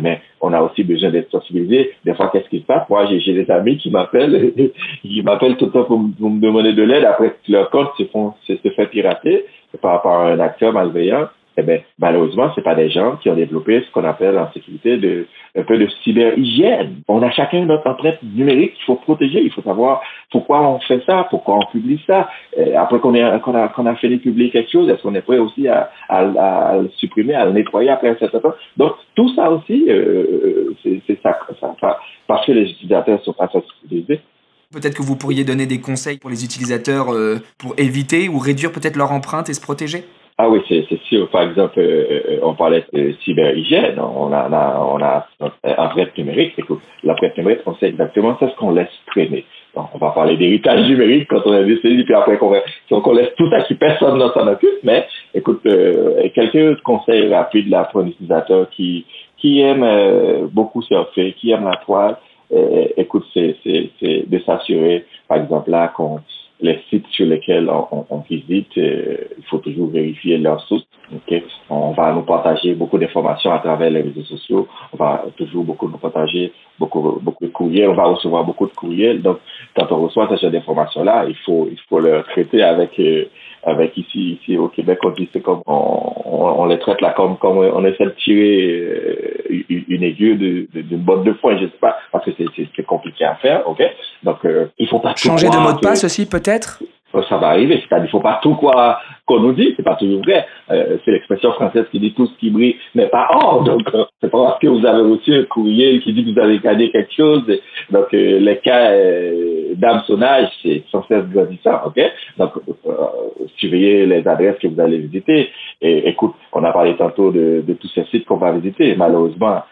mais 0.00 0.20
on 0.40 0.52
a 0.52 0.60
aussi 0.60 0.84
besoin 0.84 1.10
d'être 1.10 1.30
sensibilisé. 1.30 1.92
Des 2.04 2.14
fois, 2.14 2.30
qu'est-ce 2.32 2.48
qui 2.48 2.60
se 2.60 2.66
passe? 2.66 2.88
Moi, 2.90 3.06
j'ai 3.06 3.32
des 3.32 3.50
amis 3.50 3.78
qui 3.78 3.90
m'appellent, 3.90 4.52
qui 5.02 5.22
m'appellent 5.22 5.56
tout 5.56 5.66
le 5.66 5.72
temps 5.72 5.84
pour, 5.84 5.98
me 5.98 6.40
demander 6.40 6.74
de 6.74 6.82
l'aide 6.82 7.04
après 7.04 7.34
leur 7.48 7.70
compte 7.70 7.88
se, 7.96 8.04
font, 8.04 8.34
se, 8.46 8.54
fait 8.54 8.86
pirater 8.86 9.46
par 9.80 10.06
à 10.06 10.32
un 10.32 10.40
acteur 10.40 10.72
malveillant 10.72 11.28
eh 11.56 11.62
bien, 11.62 11.78
malheureusement, 11.98 12.50
c'est 12.54 12.64
pas 12.64 12.74
des 12.74 12.90
gens 12.90 13.16
qui 13.16 13.30
ont 13.30 13.34
développé 13.34 13.82
ce 13.86 13.90
qu'on 13.92 14.04
appelle 14.04 14.36
en 14.36 14.50
sécurité 14.52 14.96
de, 14.96 15.26
un 15.56 15.62
peu 15.62 15.78
de 15.78 15.86
cyber-hygiène. 16.02 17.02
On 17.06 17.22
a 17.22 17.30
chacun 17.30 17.64
notre 17.64 17.86
empreinte 17.88 18.22
numérique 18.22 18.74
qu'il 18.74 18.84
faut 18.84 18.96
protéger. 18.96 19.40
Il 19.40 19.52
faut 19.52 19.62
savoir 19.62 20.02
pourquoi 20.30 20.68
on 20.68 20.80
fait 20.80 21.02
ça, 21.06 21.26
pourquoi 21.30 21.56
on 21.56 21.70
publie 21.70 22.00
ça. 22.06 22.28
Euh, 22.58 22.76
après 22.76 22.98
qu'on 22.98 23.14
a, 23.14 23.38
qu'on 23.38 23.54
a, 23.54 23.68
qu'on 23.68 23.86
a 23.86 23.92
de 23.92 24.16
publier 24.16 24.50
quelque 24.50 24.70
chose, 24.70 24.88
est-ce 24.88 25.02
qu'on 25.02 25.14
est 25.14 25.22
prêt 25.22 25.38
aussi 25.38 25.68
à, 25.68 25.90
à, 26.08 26.76
le 26.76 26.88
supprimer, 26.96 27.34
à 27.34 27.44
le 27.44 27.52
nettoyer 27.52 27.90
après 27.90 28.10
un 28.10 28.16
certain 28.16 28.40
temps? 28.40 28.54
Donc, 28.76 28.92
tout 29.14 29.32
ça 29.34 29.50
aussi, 29.50 29.86
euh, 29.88 30.74
c'est 30.82 31.20
ça, 31.22 31.38
ça, 31.60 31.98
parce 32.26 32.46
que 32.46 32.52
les 32.52 32.70
utilisateurs 32.70 33.22
sont 33.22 33.32
pas 33.32 33.48
sensibilisés. 33.48 34.20
Peut-être 34.72 34.96
que 34.96 35.02
vous 35.02 35.14
pourriez 35.16 35.44
donner 35.44 35.66
des 35.66 35.80
conseils 35.80 36.18
pour 36.18 36.30
les 36.30 36.44
utilisateurs 36.44 37.14
euh, 37.14 37.38
pour 37.58 37.74
éviter 37.78 38.28
ou 38.28 38.38
réduire 38.38 38.72
peut-être 38.72 38.96
leur 38.96 39.12
empreinte 39.12 39.48
et 39.48 39.54
se 39.54 39.60
protéger? 39.60 40.04
Ah 40.36 40.48
oui, 40.48 40.60
c'est 40.68 41.00
sûr. 41.04 41.30
Par 41.30 41.42
exemple, 41.42 41.78
euh, 41.78 42.06
euh, 42.10 42.38
on 42.42 42.54
parlait 42.54 42.84
de 42.92 43.12
cyberhygiène. 43.22 44.00
On 44.00 44.32
a, 44.32 44.48
on 44.48 44.52
a, 44.52 44.80
on 44.80 45.00
a 45.00 45.26
empreinte 45.78 46.18
numérique. 46.18 46.54
Écoute, 46.58 46.80
l'empreinte 47.04 47.36
numérique, 47.38 47.60
on 47.66 47.74
sait 47.76 47.86
exactement 47.86 48.36
ce 48.40 48.46
qu'on 48.56 48.72
laisse 48.72 48.88
traîner. 49.06 49.44
Donc, 49.76 49.86
on 49.94 49.98
va 49.98 50.10
parler 50.10 50.36
d'héritage 50.36 50.88
numérique 50.88 51.28
quand 51.28 51.42
on 51.44 51.52
a 51.52 51.62
décidé, 51.62 52.02
puis 52.02 52.14
après 52.14 52.36
qu'on 52.38 52.52
on 52.90 53.12
laisse 53.12 53.32
tout 53.36 53.48
ça 53.48 53.60
qui 53.62 53.74
personne 53.74 54.18
ne 54.18 54.28
s'en 54.30 54.48
occupe. 54.48 54.82
Mais 54.82 55.06
écoute, 55.34 55.60
euh, 55.66 56.28
quelques 56.34 56.82
conseils 56.82 57.32
rapides 57.32 57.68
là 57.68 57.88
pour 57.92 58.00
un 58.00 58.08
utilisateur 58.08 58.68
qui 58.70 59.06
qui 59.36 59.60
aime 59.60 59.84
euh, 59.84 60.48
beaucoup 60.50 60.82
surfer, 60.82 61.34
qui 61.34 61.52
aime 61.52 61.64
la 61.64 61.76
toile. 61.76 62.16
écoute, 62.96 63.24
c'est 63.34 63.56
de 64.02 64.38
s'assurer, 64.40 65.04
par 65.28 65.38
exemple 65.38 65.70
là, 65.70 65.92
qu'on 65.94 66.18
les 66.64 66.80
sites 66.88 67.06
sur 67.08 67.26
lesquels 67.26 67.68
on, 67.68 68.18
visite, 68.28 68.76
euh, 68.78 69.16
il 69.38 69.44
faut 69.44 69.58
toujours 69.58 69.88
vérifier 69.90 70.38
leurs 70.38 70.62
sources. 70.62 70.86
On 71.68 71.92
va 71.92 72.12
nous 72.14 72.22
partager 72.22 72.74
beaucoup 72.74 72.96
d'informations 72.96 73.52
à 73.52 73.58
travers 73.58 73.90
les 73.90 74.00
réseaux 74.00 74.22
sociaux. 74.22 74.66
On 74.92 74.96
va 74.96 75.26
toujours 75.36 75.64
beaucoup 75.64 75.88
nous 75.88 75.98
partager 75.98 76.52
beaucoup, 76.78 77.18
beaucoup 77.20 77.44
de 77.44 77.50
courriels. 77.50 77.90
On 77.90 77.94
va 77.94 78.04
recevoir 78.04 78.44
beaucoup 78.44 78.66
de 78.66 78.72
courriels. 78.72 79.20
Donc, 79.20 79.38
quand 79.76 79.92
on 79.92 80.04
reçoit 80.04 80.26
ce 80.30 80.36
genre 80.36 80.50
d'informations-là, 80.50 81.26
il 81.28 81.36
faut, 81.44 81.68
il 81.70 81.78
faut 81.88 82.00
le 82.00 82.22
traiter 82.22 82.62
avec, 82.62 82.98
euh, 82.98 83.26
avec 83.66 83.96
ici, 83.96 84.38
ici 84.40 84.56
au 84.56 84.68
Québec, 84.68 84.98
on 85.04 85.10
dit 85.10 85.28
c'est 85.32 85.40
comme 85.40 85.62
on, 85.66 86.14
on, 86.24 86.66
les 86.66 86.78
traite 86.78 87.00
là 87.00 87.12
comme, 87.16 87.36
comme 87.38 87.58
on 87.58 87.84
essaie 87.84 88.04
de 88.04 88.14
tirer 88.22 88.70
euh, 89.50 89.64
une 89.88 90.02
aiguille 90.02 90.36
d'une 90.72 90.98
botte 90.98 91.24
de 91.24 91.32
foin, 91.34 91.56
je 91.56 91.66
sais 91.66 91.78
pas, 91.80 91.96
parce 92.12 92.24
que 92.24 92.30
c'est 92.76 92.82
compliqué 92.86 93.24
à 93.24 93.36
faire, 93.36 93.68
ok? 93.68 93.82
Donc 94.22 94.44
euh, 94.44 94.66
il 94.78 94.88
faut 94.88 95.00
pas 95.00 95.14
changer 95.16 95.48
de 95.48 95.56
mot 95.56 95.72
de 95.72 95.80
passe 95.80 96.04
aussi 96.04 96.26
peut-être? 96.26 96.82
Ça 97.22 97.38
va 97.38 97.48
arriver. 97.48 97.82
C'est-à-dire, 97.86 98.10
faut 98.10 98.20
pas 98.20 98.40
tout 98.42 98.54
quoi 98.54 98.98
qu'on 99.26 99.40
nous 99.40 99.52
dit. 99.52 99.74
C'est 99.76 99.82
pas 99.82 99.96
toujours 99.96 100.22
vrai. 100.22 100.46
Euh, 100.70 100.98
c'est 101.04 101.10
l'expression 101.12 101.52
française 101.52 101.86
qui 101.90 102.00
dit 102.00 102.12
tout 102.14 102.26
ce 102.26 102.38
qui 102.38 102.50
brille 102.50 102.76
n'est 102.94 103.08
pas 103.08 103.28
or. 103.32 103.62
Donc, 103.64 103.82
euh, 103.94 104.04
c'est 104.20 104.30
pas 104.30 104.44
parce 104.44 104.58
que 104.58 104.66
vous 104.66 104.84
avez 104.84 105.02
reçu 105.02 105.34
un 105.34 105.44
courrier 105.44 106.00
qui 106.00 106.12
dit 106.12 106.24
que 106.24 106.32
vous 106.32 106.44
avez 106.44 106.58
gagné 106.58 106.90
quelque 106.90 107.12
chose. 107.14 107.42
Donc, 107.90 108.12
euh, 108.14 108.38
les 108.40 108.58
cas 108.58 108.92
d'hameçonnage, 109.74 110.48
c'est 110.62 110.82
sans 110.90 111.04
cesse 111.06 111.24
grandissant. 111.26 111.80
OK? 111.86 112.00
Donc, 112.38 112.52
surveillez 113.56 114.06
les 114.06 114.26
adresses 114.26 114.58
que 114.58 114.68
vous 114.68 114.80
allez 114.80 114.98
visiter. 114.98 115.50
Et 115.80 116.08
écoute, 116.08 116.34
on 116.52 116.64
a 116.64 116.72
parlé 116.72 116.96
tantôt 116.96 117.30
de 117.30 117.76
tous 117.80 117.88
ces 117.88 118.04
sites 118.04 118.24
qu'on 118.26 118.36
va 118.36 118.52
visiter. 118.52 118.94
Malheureusement, 118.96 119.62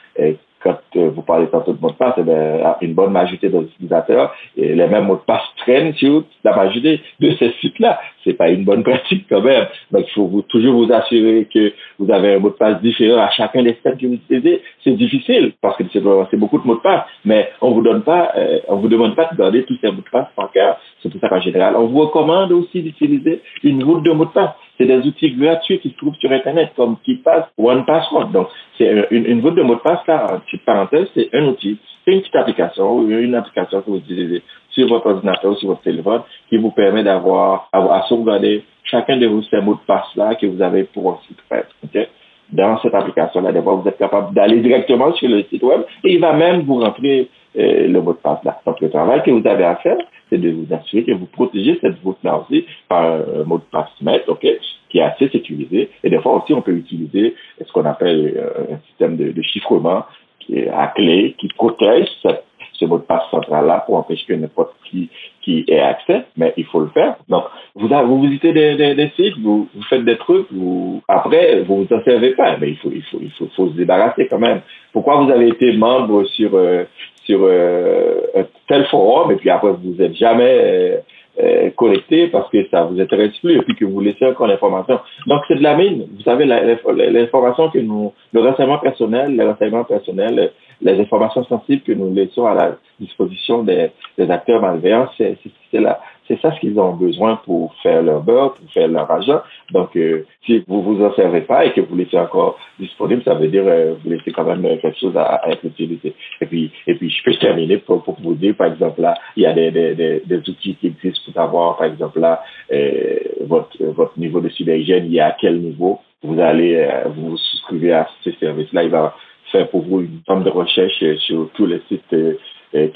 quand 0.63 0.79
vous 0.95 1.23
parlez 1.23 1.47
tantôt 1.49 1.73
de 1.73 1.81
mot 1.81 1.91
de 1.91 1.97
passe, 1.97 2.15
eh 2.19 2.85
une 2.85 2.95
bonne 2.95 3.13
majorité 3.13 3.49
des 3.49 3.59
utilisateurs 3.59 4.35
et 4.57 4.75
les 4.75 4.87
mêmes 4.87 5.05
mots 5.05 5.17
de 5.17 5.21
passe 5.21 5.43
traînent 5.59 5.95
sur 5.95 6.25
la 6.45 6.55
majorité 6.55 7.01
de 7.21 7.31
ces 7.33 7.51
sites-là. 7.61 8.01
C'est 8.25 8.35
pas 8.35 8.51
une 8.51 8.65
bonne 8.65 8.83
pratique 8.83 9.27
quand 9.29 9.41
même. 9.41 9.67
Donc, 9.91 10.05
il 10.07 10.13
faut 10.13 10.45
toujours 10.49 10.85
vous 10.85 10.93
assurer 10.93 11.49
que 11.53 11.73
vous 11.99 12.11
avez 12.11 12.35
un 12.35 12.39
mot 12.39 12.51
de 12.51 12.55
passe 12.55 12.81
différent 12.81 13.21
à 13.21 13.31
chacun 13.31 13.63
des 13.63 13.75
sites 13.75 13.99
que 13.99 14.07
vous 14.07 14.15
utilisez. 14.15 14.63
C'est 14.85 14.93
difficile 14.93 15.53
parce 15.61 15.77
que 15.77 15.85
c'est 15.93 16.37
beaucoup 16.37 16.59
de 16.59 16.67
mots 16.67 16.77
de 16.77 16.81
passe, 16.81 17.05
mais 17.25 17.49
on 17.61 17.73
vous 17.73 17.83
donne 17.83 18.03
pas, 18.03 18.33
euh, 18.37 18.61
on 18.69 18.77
vous 18.77 18.89
demande 18.89 19.15
pas 19.15 19.29
de 19.33 19.37
garder 19.37 19.65
tous 19.65 19.77
ces 19.81 19.89
mots 19.89 20.03
de 20.03 20.11
passe 20.11 20.29
par 20.37 20.51
cœur. 20.53 20.79
C'est 21.03 21.09
tout 21.09 21.19
ça 21.19 21.29
qu'en 21.29 21.41
général. 21.41 21.75
On 21.77 21.87
vous 21.87 22.01
recommande 22.01 22.53
aussi 22.53 22.83
d'utiliser 22.83 23.41
une 23.63 23.83
route 23.83 24.03
de 24.05 24.13
mots 24.13 24.27
de 24.27 24.31
passe. 24.31 24.51
C'est 24.79 24.87
des 24.87 24.99
outils 25.07 25.31
gratuits 25.33 25.79
qui 25.81 25.91
se 25.91 25.97
trouvent 25.97 26.15
sur 26.17 26.33
Internet, 26.33 26.73
comme 26.77 26.97
KeePass 27.05 27.45
ou 27.59 27.71
OnePassword. 27.71 28.33
Donc, 28.33 28.49
c'est 28.79 29.07
une, 29.11 29.27
une 29.27 29.41
route 29.41 29.55
de 29.55 29.63
mot 29.63 29.75
de 29.75 29.81
passe, 29.81 30.07
là, 30.07 30.41
petite 30.47 30.65
parenthèse, 30.65 31.09
c'est 31.15 31.29
un 31.35 31.45
outil, 31.47 31.79
c'est 32.05 32.13
une 32.13 32.21
petite 32.21 32.37
application 32.37 32.99
ou 32.99 33.11
une 33.11 33.35
application 33.35 33.81
que 33.83 33.91
vous 33.91 33.99
utilisez 33.99 34.43
sur 34.71 34.89
votre 34.89 35.07
ordinateur 35.07 35.53
ou 35.53 35.57
sur 35.57 35.69
votre 35.69 35.83
téléphone 35.83 36.23
qui 36.49 36.57
vous 36.57 36.71
permet 36.71 37.03
d'avoir, 37.03 37.69
à, 37.73 38.05
sauvegarder 38.09 38.65
chacun 38.85 39.17
de 39.17 39.27
vos 39.27 39.43
ces 39.43 39.61
mots 39.61 39.75
de 39.75 39.87
passe-là 39.87 40.35
que 40.35 40.47
vous 40.47 40.61
avez 40.61 40.85
pour 40.85 41.13
un 41.13 41.19
site 41.27 41.39
web. 41.51 41.65
Okay? 41.85 42.09
Dans 42.51 42.79
cette 42.81 42.95
application-là, 42.95 43.53
d'abord, 43.53 43.81
vous 43.81 43.89
êtes 43.89 43.99
capable 43.99 44.35
d'aller 44.35 44.61
directement 44.61 45.13
sur 45.15 45.29
le 45.29 45.43
site 45.45 45.63
web 45.63 45.83
et 46.05 46.15
il 46.15 46.21
va 46.21 46.33
même 46.33 46.63
vous 46.63 46.81
rentrer 46.81 47.29
euh, 47.59 47.87
le 47.89 48.01
mot 48.01 48.13
de 48.13 48.19
passe-là. 48.19 48.61
Donc, 48.67 48.81
le 48.81 48.91
travail 48.91 49.23
que 49.23 49.31
vous 49.31 49.47
avez 49.47 49.65
à 49.65 49.77
faire, 49.77 49.97
c'est 50.33 50.39
de 50.39 50.51
vous 50.51 50.67
assurer 50.75 51.05
que 51.05 51.13
vous 51.13 51.27
protégez 51.27 51.79
cette 51.83 52.01
route-là 52.03 52.39
aussi 52.39 52.65
par 52.89 53.05
un 53.05 53.45
mot 53.45 53.59
de 53.59 53.65
passe 53.71 53.91
OK, 54.29 54.47
qui 54.89 54.99
est 54.99 55.03
assez 55.03 55.29
sécurisé. 55.29 55.91
Et 56.03 56.11
des 56.11 56.19
fois 56.21 56.43
aussi, 56.43 56.55
on 56.55 56.63
peut 56.63 56.73
utiliser 56.73 57.35
ce 57.61 57.71
qu'on 57.73 57.85
appelle 57.85 58.33
euh, 58.37 58.75
un 58.75 58.79
système 58.89 59.17
de, 59.17 59.43
chiffrement 59.43 60.05
qui 60.41 60.59
est 60.59 60.69
à 60.69 60.89
clé, 60.89 61.37
qui 61.39 61.49
protège 61.49 62.09
cette, 62.23 62.45
ce 62.73 62.87
mot 62.87 62.97
de 62.97 63.03
passe 63.03 63.29
central-là 63.31 63.85
pour 63.87 63.97
empêcher 63.97 64.25
que 64.27 64.33
n'importe 64.33 64.75
qui 64.91 65.11
qui 65.43 65.65
ait 65.69 65.81
accès, 65.81 66.25
mais 66.37 66.55
il 66.57 66.65
faut 66.65 66.81
le 66.81 66.89
faire. 66.89 67.17
Donc, 67.29 67.45
vous, 67.75 67.89
vous 67.89 68.23
visitez 68.23 68.53
des, 68.53 68.95
des, 68.95 69.11
sites, 69.17 69.37
vous, 69.39 69.69
vous, 69.75 69.83
faites 69.91 70.05
des 70.05 70.17
trucs, 70.17 70.47
vous, 70.53 71.03
après, 71.09 71.63
vous 71.63 71.85
vous 71.85 71.95
en 71.95 72.03
servez 72.05 72.31
pas, 72.35 72.57
mais 72.59 72.71
il 72.71 72.77
faut, 72.77 72.91
il 72.95 73.03
faut, 73.03 73.19
il 73.21 73.51
faut 73.57 73.69
se 73.69 73.75
débarrasser 73.75 74.29
quand 74.29 74.39
même. 74.39 74.61
Pourquoi 74.93 75.21
vous 75.21 75.31
avez 75.31 75.49
été 75.49 75.73
membre 75.73 76.25
sur 76.27 76.55
euh, 76.55 76.85
sur 77.25 77.41
euh, 77.43 78.21
tel 78.69 78.85
forum 78.87 79.31
et 79.33 79.37
puis 79.37 79.51
après 79.51 79.73
vous 79.73 79.95
n'êtes 79.99 80.15
jamais 80.15 80.59
euh, 80.59 80.97
euh, 81.43 81.71
connecté 81.71 82.27
parce 82.29 82.51
que 82.51 82.69
ça 82.69 82.85
vous 82.85 83.01
intéresse 83.01 83.37
plus 83.39 83.57
et 83.57 83.63
puis 83.63 83.75
que 83.75 83.85
vous 83.85 84.01
laissez 84.01 84.27
encore 84.27 84.47
l'information. 84.47 85.01
Donc 85.27 85.43
c'est 85.49 85.57
de 85.57 85.63
la 85.63 85.77
mine. 85.77 86.07
Vous 86.15 86.23
savez, 86.23 86.45
l'information 86.45 87.71
que 87.71 87.79
nous, 87.79 88.13
le 88.33 88.41
renseignement 88.41 88.79
personnel, 88.79 89.35
le 89.35 89.49
renseignement 89.49 89.85
personnel, 89.85 90.53
les 90.83 91.01
informations 91.01 91.45
sensibles 91.45 91.83
que 91.83 91.93
nous 91.93 92.13
laissons 92.13 92.45
à 92.45 92.55
la 92.55 92.77
disposition 93.01 93.63
des, 93.63 93.91
des 94.19 94.31
acteurs 94.31 94.61
malveillants, 94.61 95.09
c'est 95.17 95.39
la, 95.73 96.01
c'est 96.29 96.41
ça 96.41 96.53
ce 96.55 96.61
qu'ils 96.61 96.79
ont 96.79 96.95
besoin 96.95 97.37
pour 97.45 97.75
faire 97.83 98.03
leur 98.03 98.23
beurre, 98.23 98.55
pour 98.55 98.71
faire 98.73 98.89
leur 98.89 99.11
argent. 99.11 99.41
Donc, 99.73 99.97
euh, 99.97 100.25
si 100.47 100.63
vous 100.67 100.83
vous 100.83 101.05
en 101.05 101.13
servez 101.15 101.43
pas 101.43 101.67
et 101.67 101.73
que 101.73 101.81
vous 101.81 101.97
laissez 101.97 102.19
encore 102.19 102.59
disponible, 102.79 103.23
ça 103.25 103.35
veut 103.35 103.49
dire 103.49 103.65
euh, 103.67 103.95
vous 104.03 104.11
laissez 104.11 104.31
quand 104.31 104.45
même 104.45 104.63
quelque 104.81 104.99
chose 104.99 105.17
à, 105.17 105.23
à 105.23 105.51
être 105.51 105.65
utilisé. 105.65 106.15
Et 106.41 106.47
puis, 106.47 106.71
et 106.87 106.95
puis, 106.95 107.11
je 107.11 107.23
peux 107.25 107.35
terminer 107.37 107.79
pour, 107.79 108.03
pour 108.05 108.21
vous 108.21 108.35
dire, 108.35 108.55
par 108.55 108.69
exemple, 108.69 109.01
là, 109.01 109.15
il 109.37 109.43
y 109.43 109.47
a 109.47 109.53
des, 109.53 109.71
des, 109.71 110.23
des, 110.25 110.39
outils 110.49 110.77
qui 110.77 110.87
existent 110.87 111.21
pour 111.25 111.35
savoir, 111.35 111.77
par 111.77 111.87
exemple, 111.87 112.21
là, 112.21 112.43
euh, 112.73 113.19
votre, 113.43 113.83
votre 113.85 114.19
niveau 114.19 114.41
de 114.41 114.49
cyberhygiène, 114.51 115.07
il 115.07 115.17
est 115.17 115.21
à 115.21 115.37
quel 115.41 115.61
niveau. 115.61 116.01
Vous 116.23 116.41
allez 116.41 116.77
euh, 116.77 117.09
vous 117.09 117.37
souscrivez 117.37 117.93
à 117.93 118.09
ce 118.23 118.31
service-là. 118.33 118.85
Il 118.85 118.91
va 118.91 119.17
faire 119.51 119.69
pour 119.69 119.83
vous 119.83 120.01
une 120.01 120.21
forme 120.27 120.45
de 120.45 120.51
recherche 120.51 121.05
sur 121.19 121.51
tous 121.55 121.67
les 121.67 121.83
sites 121.89 122.17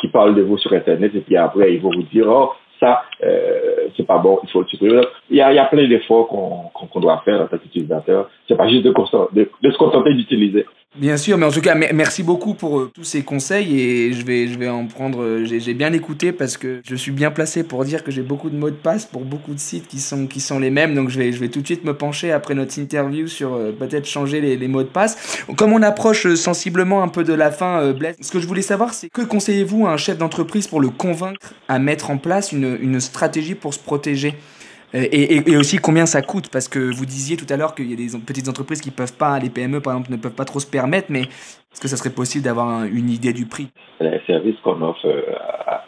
qui 0.00 0.08
parlent 0.08 0.34
de 0.34 0.40
vous 0.40 0.56
sur 0.56 0.72
Internet 0.72 1.14
et 1.14 1.20
puis 1.20 1.36
après, 1.36 1.74
ils 1.74 1.80
vont 1.82 1.90
vous 1.90 2.04
dire, 2.04 2.26
oh, 2.28 2.52
ça, 2.80 3.02
euh, 3.22 3.88
c'est 3.96 4.06
pas 4.06 4.18
bon, 4.18 4.38
il 4.42 4.50
faut 4.50 4.60
le 4.60 4.66
supprimer. 4.66 5.02
Il 5.30 5.36
y 5.36 5.40
a, 5.40 5.52
il 5.52 5.56
y 5.56 5.58
a 5.58 5.64
plein 5.64 5.86
d'efforts 5.88 6.28
qu'on 6.28 6.70
qu'on 6.88 7.00
doit 7.00 7.22
faire 7.24 7.40
en 7.40 7.46
tant 7.46 7.58
qu'utilisateur. 7.58 8.28
C'est 8.48 8.56
pas 8.56 8.68
juste 8.68 8.84
de, 8.84 8.92
de, 9.32 9.50
de 9.62 9.70
se 9.70 9.78
contenter 9.78 10.14
d'utiliser. 10.14 10.66
Bien 10.98 11.18
sûr, 11.18 11.36
mais 11.36 11.44
en 11.44 11.50
tout 11.50 11.60
cas, 11.60 11.74
merci 11.74 12.22
beaucoup 12.22 12.54
pour 12.54 12.78
euh, 12.78 12.90
tous 12.94 13.04
ces 13.04 13.22
conseils 13.22 13.78
et 13.78 14.12
je 14.14 14.24
vais, 14.24 14.48
je 14.48 14.58
vais 14.58 14.68
en 14.68 14.86
prendre. 14.86 15.22
Euh, 15.22 15.44
j'ai 15.44 15.74
bien 15.74 15.92
écouté 15.92 16.32
parce 16.32 16.56
que 16.56 16.80
je 16.88 16.94
suis 16.94 17.12
bien 17.12 17.30
placé 17.30 17.64
pour 17.64 17.84
dire 17.84 18.02
que 18.02 18.10
j'ai 18.10 18.22
beaucoup 18.22 18.48
de 18.48 18.56
mots 18.56 18.70
de 18.70 18.76
passe 18.76 19.04
pour 19.04 19.20
beaucoup 19.20 19.52
de 19.52 19.58
sites 19.58 19.86
qui 19.88 20.00
sont, 20.00 20.26
qui 20.26 20.40
sont 20.40 20.58
les 20.58 20.70
mêmes. 20.70 20.94
Donc 20.94 21.10
je 21.10 21.18
vais, 21.18 21.32
je 21.32 21.38
vais 21.38 21.48
tout 21.48 21.60
de 21.60 21.66
suite 21.66 21.84
me 21.84 21.92
pencher 21.92 22.32
après 22.32 22.54
notre 22.54 22.78
interview 22.78 23.26
sur 23.26 23.52
euh, 23.52 23.72
peut-être 23.72 24.06
changer 24.06 24.40
les, 24.40 24.56
les, 24.56 24.68
mots 24.68 24.84
de 24.84 24.88
passe. 24.88 25.44
Comme 25.58 25.74
on 25.74 25.82
approche 25.82 26.32
sensiblement 26.34 27.02
un 27.02 27.08
peu 27.08 27.24
de 27.24 27.34
la 27.34 27.50
fin, 27.50 27.92
Blaise, 27.92 28.16
ce 28.18 28.30
que 28.30 28.40
je 28.40 28.46
voulais 28.46 28.62
savoir, 28.62 28.94
c'est 28.94 29.10
que 29.10 29.20
conseillez-vous 29.20 29.86
à 29.86 29.90
un 29.90 29.98
chef 29.98 30.16
d'entreprise 30.16 30.66
pour 30.66 30.80
le 30.80 30.88
convaincre 30.88 31.52
à 31.68 31.78
mettre 31.78 32.10
en 32.10 32.16
place 32.16 32.52
une, 32.52 32.78
une 32.80 33.00
stratégie 33.00 33.54
pour 33.54 33.74
se 33.74 33.80
protéger? 33.80 34.34
Et, 34.94 35.56
aussi 35.56 35.78
combien 35.78 36.06
ça 36.06 36.22
coûte, 36.22 36.48
parce 36.50 36.68
que 36.68 36.78
vous 36.78 37.06
disiez 37.06 37.36
tout 37.36 37.46
à 37.52 37.56
l'heure 37.56 37.74
qu'il 37.74 37.90
y 37.90 37.92
a 37.92 37.96
des 37.96 38.18
petites 38.18 38.48
entreprises 38.48 38.80
qui 38.80 38.90
peuvent 38.90 39.16
pas, 39.16 39.38
les 39.38 39.50
PME 39.50 39.80
par 39.80 39.94
exemple, 39.94 40.10
ne 40.12 40.16
peuvent 40.16 40.34
pas 40.34 40.44
trop 40.44 40.60
se 40.60 40.66
permettre, 40.66 41.08
mais 41.10 41.22
est-ce 41.22 41.80
que 41.80 41.88
ça 41.88 41.96
serait 41.96 42.14
possible 42.14 42.44
d'avoir 42.44 42.84
une 42.84 43.10
idée 43.10 43.32
du 43.32 43.46
prix? 43.46 43.68
Les 44.00 44.20
services 44.26 44.58
qu'on 44.62 44.80
offre 44.82 45.06
euh, 45.06 45.22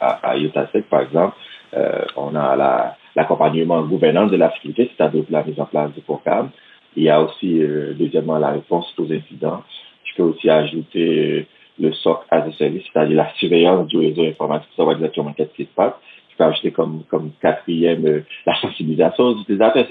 à, 0.01 0.31
à, 0.31 0.37
UTASEC, 0.37 0.89
par 0.91 1.03
exemple, 1.03 1.35
euh, 1.75 2.05
on 2.17 2.35
a 2.35 2.95
l'accompagnement 3.17 3.83
gouvernance 3.83 4.31
de 4.31 4.37
la 4.37 4.53
sécurité, 4.53 4.91
c'est-à-dire 4.97 5.25
la 5.31 5.45
mise 5.45 5.59
en 5.61 5.67
place 5.67 5.93
du 5.93 6.01
programme. 6.01 6.51
Il 6.97 7.05
y 7.05 7.11
a 7.11 7.23
aussi, 7.23 7.63
euh, 7.63 7.95
deuxièmement, 7.95 8.39
la 8.39 8.51
réponse 8.51 8.93
aux 8.99 9.11
incidents. 9.11 9.63
Je 10.05 10.17
peux 10.17 10.23
aussi 10.25 10.51
ajouter 10.51 11.47
le 11.79 11.93
SOC 11.93 12.25
as 12.31 12.39
a 12.39 12.53
service, 12.53 12.83
c'est-à-dire 12.93 13.17
la 13.17 13.33
surveillance 13.35 13.87
du 13.87 13.99
réseau 13.99 14.25
informatique, 14.25 14.69
savoir 14.77 14.97
exactement 14.97 15.33
qu'est-ce 15.33 15.55
qui 15.55 15.65
se 15.65 15.75
passe 15.75 15.95
peux 16.39 16.71
comme 16.71 17.31
quatrième 17.41 18.07
euh, 18.07 18.21
la 18.47 18.55
sensibilisation 18.61 19.25
aux 19.25 19.41
utilisateurs. 19.41 19.87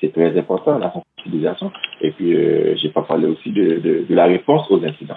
C'est 0.00 0.12
très 0.12 0.38
important, 0.38 0.78
la 0.78 0.92
sensibilisation. 0.92 1.72
Et 2.00 2.10
puis, 2.12 2.34
euh, 2.34 2.76
j'ai 2.76 2.90
pas 2.90 3.02
parlé 3.02 3.26
aussi 3.26 3.50
de, 3.50 3.80
de, 3.80 4.06
de, 4.08 4.14
la 4.14 4.26
réponse 4.26 4.70
aux 4.70 4.82
incidents. 4.84 5.14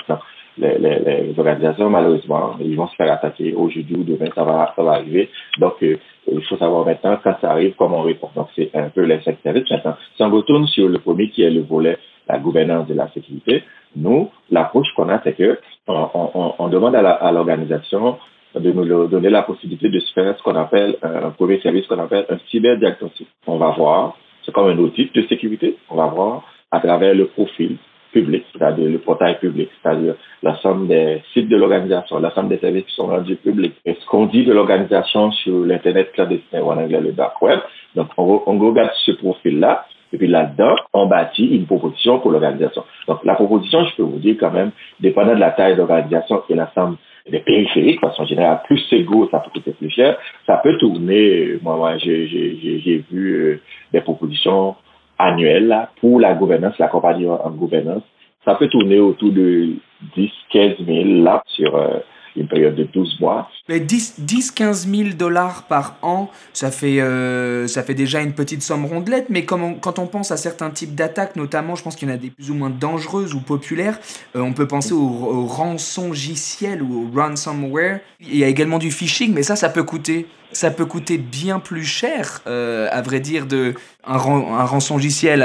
les, 0.58 0.78
les, 0.78 1.00
les, 1.00 1.34
organisations, 1.40 1.90
malheureusement, 1.90 2.56
ils 2.60 2.76
vont 2.76 2.88
se 2.88 2.96
faire 2.96 3.12
attaquer 3.12 3.54
aujourd'hui 3.54 3.96
ou 3.96 4.04
demain, 4.04 4.30
ça 4.36 4.44
va, 4.44 4.74
ça 4.76 4.84
va 4.84 4.92
arriver. 4.94 5.30
Donc, 5.58 5.76
euh, 5.84 5.98
il 6.32 6.44
faut 6.44 6.58
savoir 6.58 6.86
maintenant, 6.86 7.18
quand 7.24 7.36
ça 7.42 7.52
arrive, 7.52 7.74
comment 7.78 8.00
on 8.00 8.04
répond. 8.04 8.30
Donc, 8.36 8.48
c'est 8.56 8.70
un 8.74 8.90
peu 8.90 9.04
les 9.04 9.20
services. 9.22 9.70
Maintenant, 9.70 9.96
si 10.16 10.24
on 10.24 10.30
retourne 10.30 10.68
sur 10.68 10.88
le 10.88 11.00
premier 11.00 11.30
qui 11.30 11.44
est 11.44 11.50
le 11.50 11.62
volet, 11.62 11.98
la 12.28 12.38
gouvernance 12.38 12.88
de 12.88 12.94
la 12.94 13.10
sécurité, 13.10 13.64
nous, 13.96 14.30
l'approche 14.52 14.88
qu'on 14.96 15.10
a, 15.10 15.20
c'est 15.24 15.34
que 15.34 15.60
on, 15.88 16.10
on, 16.14 16.54
on 16.60 16.68
demande 16.68 16.96
à 16.96 17.32
l'organisation 17.32 18.18
de 18.56 18.72
nous 18.72 19.08
donner 19.08 19.30
la 19.30 19.44
possibilité 19.44 19.90
de 19.90 20.00
se 20.00 20.12
faire 20.14 20.38
ce 20.38 20.44
qu'on 20.44 20.56
appelle 20.56 20.98
un 21.02 21.32
premier 21.32 21.60
service 21.62 21.86
qu'on 21.88 22.00
appelle 22.00 22.26
un 22.30 22.38
cyberdiagnostic. 22.50 23.28
On 23.48 23.58
va 23.58 23.72
voir, 23.72 24.18
c'est 24.46 24.52
comme 24.52 24.70
un 24.70 24.78
audit 24.78 25.14
de 25.14 25.22
sécurité, 25.28 25.78
on 25.90 25.96
va 25.96 26.08
voir 26.08 26.44
à 26.72 26.80
travers 26.80 27.14
le 27.14 27.28
profil 27.28 27.78
public, 28.12 28.44
c'est-à-dire 28.52 28.90
le 28.90 28.98
portail 28.98 29.40
public, 29.40 29.70
c'est-à-dire 29.82 30.16
l'ensemble 30.42 30.88
des 30.88 31.22
sites 31.34 31.48
de 31.48 31.58
l'organisation, 31.58 32.20
l'ensemble 32.20 32.50
des 32.50 32.58
services 32.58 32.86
qui 32.86 32.96
sont 32.96 33.08
rendus 33.08 33.36
publics, 33.36 33.76
et 33.86 33.94
ce 33.94 34.06
qu'on 34.08 34.26
dit 34.26 34.46
de 34.46 34.54
l'organisation 34.54 35.32
sur 35.32 35.60
l'Internet 35.66 36.12
clandestin 36.14 36.62
ou 36.62 36.72
en 36.72 36.78
anglais 36.78 37.02
le 37.02 37.12
dark 37.12 37.40
web. 37.42 37.60
Donc, 37.96 38.08
on, 38.18 38.42
on 38.46 38.58
regarde 38.58 38.92
ce 39.06 39.12
profil-là, 39.12 39.86
et 40.12 40.18
puis 40.18 40.28
là-dedans, 40.28 40.76
on 40.94 41.06
bâtit 41.06 41.46
une 41.46 41.66
proposition 41.66 42.20
pour 42.20 42.32
l'organisation. 42.32 42.84
Donc, 43.08 43.24
la 43.24 43.36
proposition, 43.36 43.86
je 43.86 43.96
peux 43.96 44.04
vous 44.04 44.20
dire 44.20 44.36
quand 44.40 44.52
même, 44.52 44.72
dépendant 45.00 45.36
de 45.36 45.40
la 45.40 45.52
taille 45.52 45.74
de 45.74 45.78
l'organisation 45.78 46.44
et 46.50 46.56
l'ensemble 46.56 46.98
des 47.30 47.40
périphériques, 47.40 48.02
parce 48.02 48.18
qu'en 48.18 48.26
général, 48.26 48.62
plus 48.66 48.84
c'est 48.90 49.04
gros, 49.04 49.30
ça 49.30 49.40
peut 49.40 49.52
coûter 49.52 49.72
plus 49.72 49.92
cher. 49.92 50.18
Ça 50.48 50.58
peut 50.64 50.78
tourner, 50.80 51.60
moi, 51.62 51.76
moi 51.76 51.98
j'ai 51.98 53.06
vu 53.12 53.34
euh, 53.34 53.62
des 53.94 54.02
propositions 54.02 54.76
annuelles 55.20 55.68
là, 55.68 55.90
pour 56.00 56.20
la 56.20 56.34
gouvernance, 56.34 56.78
la 56.80 56.88
compagnie 56.88 57.28
en 57.28 57.52
gouvernance. 57.52 58.04
Ça 58.46 58.56
peut 58.56 58.68
tourner 58.68 59.00
autour 59.00 59.32
de 59.32 59.74
10, 60.16 60.32
15 60.52 60.78
000 60.86 61.24
là 61.24 61.44
sur 61.46 61.76
euh, 61.76 62.00
une 62.36 62.48
période 62.48 62.76
de 62.76 62.84
12 62.84 63.20
mois. 63.20 63.50
Mais 63.68 63.80
10, 63.80 64.16
10 64.20 64.52
15 64.52 64.88
000 64.88 65.10
dollars 65.18 65.64
par 65.64 65.96
an, 66.02 66.30
ça 66.54 66.72
fait, 66.72 67.02
euh, 67.02 67.68
ça 67.68 67.84
fait 67.84 67.94
déjà 67.94 68.22
une 68.22 68.34
petite 68.34 68.62
somme 68.64 68.86
rondelette, 68.86 69.28
mais 69.30 69.46
quand 69.46 70.00
on 70.00 70.08
pense 70.08 70.32
à 70.32 70.38
certains 70.38 70.70
types 70.70 70.96
d'attaques, 70.96 71.36
notamment, 71.36 71.76
je 71.76 71.84
pense 71.84 71.96
qu'il 71.96 72.08
y 72.08 72.12
en 72.12 72.16
a 72.16 72.18
des 72.18 72.30
plus 72.30 72.52
ou 72.52 72.56
moins 72.56 72.70
dangereuses 72.70 73.34
ou 73.34 73.40
populaires, 73.40 74.00
euh, 74.36 74.42
on 74.42 74.54
peut 74.54 74.68
penser 74.68 74.94
au, 74.94 74.98
au 74.98 75.48
ou 75.48 75.48
au 75.48 77.10
ransomware. 77.16 78.00
Il 78.22 78.38
y 78.38 78.44
a 78.44 78.48
également 78.48 78.80
du 78.80 78.92
phishing, 78.92 79.34
mais 79.34 79.44
ça, 79.44 79.56
ça 79.56 79.70
peut 79.70 79.84
coûter 79.84 80.28
ça 80.52 80.72
peut 80.72 80.86
coûter 80.88 81.20
bien 81.20 81.60
plus 81.60 81.86
cher, 81.86 82.42
euh, 82.48 82.88
à 82.92 83.04
vrai 83.04 83.20
dire, 83.20 83.46
de 83.46 83.76
un, 84.04 84.16
un 84.16 84.66
rançongiciel, 84.66 85.44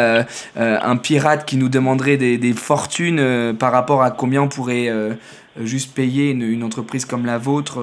un 0.57 0.97
pirate 0.97 1.45
qui 1.45 1.59
nous 1.59 1.69
demanderait 1.69 2.17
des, 2.17 2.53
fortunes 2.55 3.55
par 3.59 3.71
rapport 3.71 4.03
à 4.03 4.11
combien 4.11 4.41
on 4.41 4.49
pourrait 4.49 4.89
juste 5.63 5.95
payer 5.95 6.31
une, 6.31 6.63
entreprise 6.63 7.05
comme 7.05 7.27
la 7.27 7.39
vôtre 7.39 7.79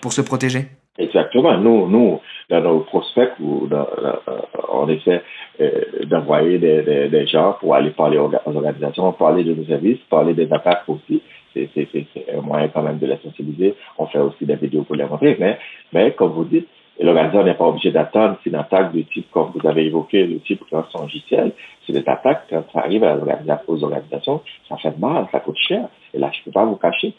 pour 0.00 0.12
se 0.12 0.22
protéger? 0.22 0.68
Exactement. 0.98 1.56
Nous, 1.58 1.88
nous 1.88 2.20
dans 2.48 2.60
nos 2.60 2.80
prospects, 2.80 3.32
on 3.40 4.88
essaie 4.88 5.22
d'envoyer 6.06 6.58
des, 6.58 6.82
des, 6.82 7.08
des, 7.08 7.26
gens 7.26 7.56
pour 7.60 7.74
aller 7.74 7.90
parler 7.90 8.18
aux 8.18 8.32
organisations, 8.46 9.12
parler 9.12 9.44
de 9.44 9.54
nos 9.54 9.64
services, 9.64 9.98
parler 10.10 10.34
des 10.34 10.52
attaques 10.52 10.84
aussi 10.88 11.22
c'est 11.54 12.08
un 12.36 12.40
moyen 12.40 12.68
quand 12.68 12.82
même 12.82 12.98
de 12.98 13.06
les 13.06 13.18
sensibiliser. 13.22 13.74
On 13.98 14.06
fait 14.06 14.18
aussi 14.18 14.44
des 14.44 14.56
vidéos 14.56 14.82
pour 14.82 14.96
les 14.96 15.04
montrer, 15.04 15.36
mais, 15.38 15.58
mais 15.92 16.12
comme 16.12 16.32
vous 16.32 16.44
dites, 16.44 16.68
l'organisateur 17.04 17.44
n'est 17.44 17.54
pas 17.54 17.66
obligé 17.66 17.90
d'attendre. 17.90 18.36
C'est 18.42 18.50
une 18.50 18.56
attaque 18.56 18.92
de 18.92 19.02
type, 19.02 19.30
comme 19.30 19.50
vous 19.54 19.66
avez 19.66 19.86
évoqué, 19.86 20.26
le 20.26 20.40
type 20.40 20.62
rançongiciel. 20.70 21.52
C'est 21.86 21.92
des 21.92 22.08
attaques, 22.08 22.44
quand 22.50 22.64
ça 22.72 22.80
arrive 22.80 23.04
aux 23.66 23.84
organisations, 23.84 24.42
ça 24.68 24.76
fait 24.76 24.96
mal, 24.98 25.26
ça 25.32 25.40
coûte 25.40 25.58
cher. 25.58 25.88
Et 26.14 26.18
là, 26.18 26.30
je 26.32 26.40
ne 26.40 26.44
peux 26.44 26.50
pas 26.52 26.64
vous 26.64 26.76
cacher, 26.76 27.14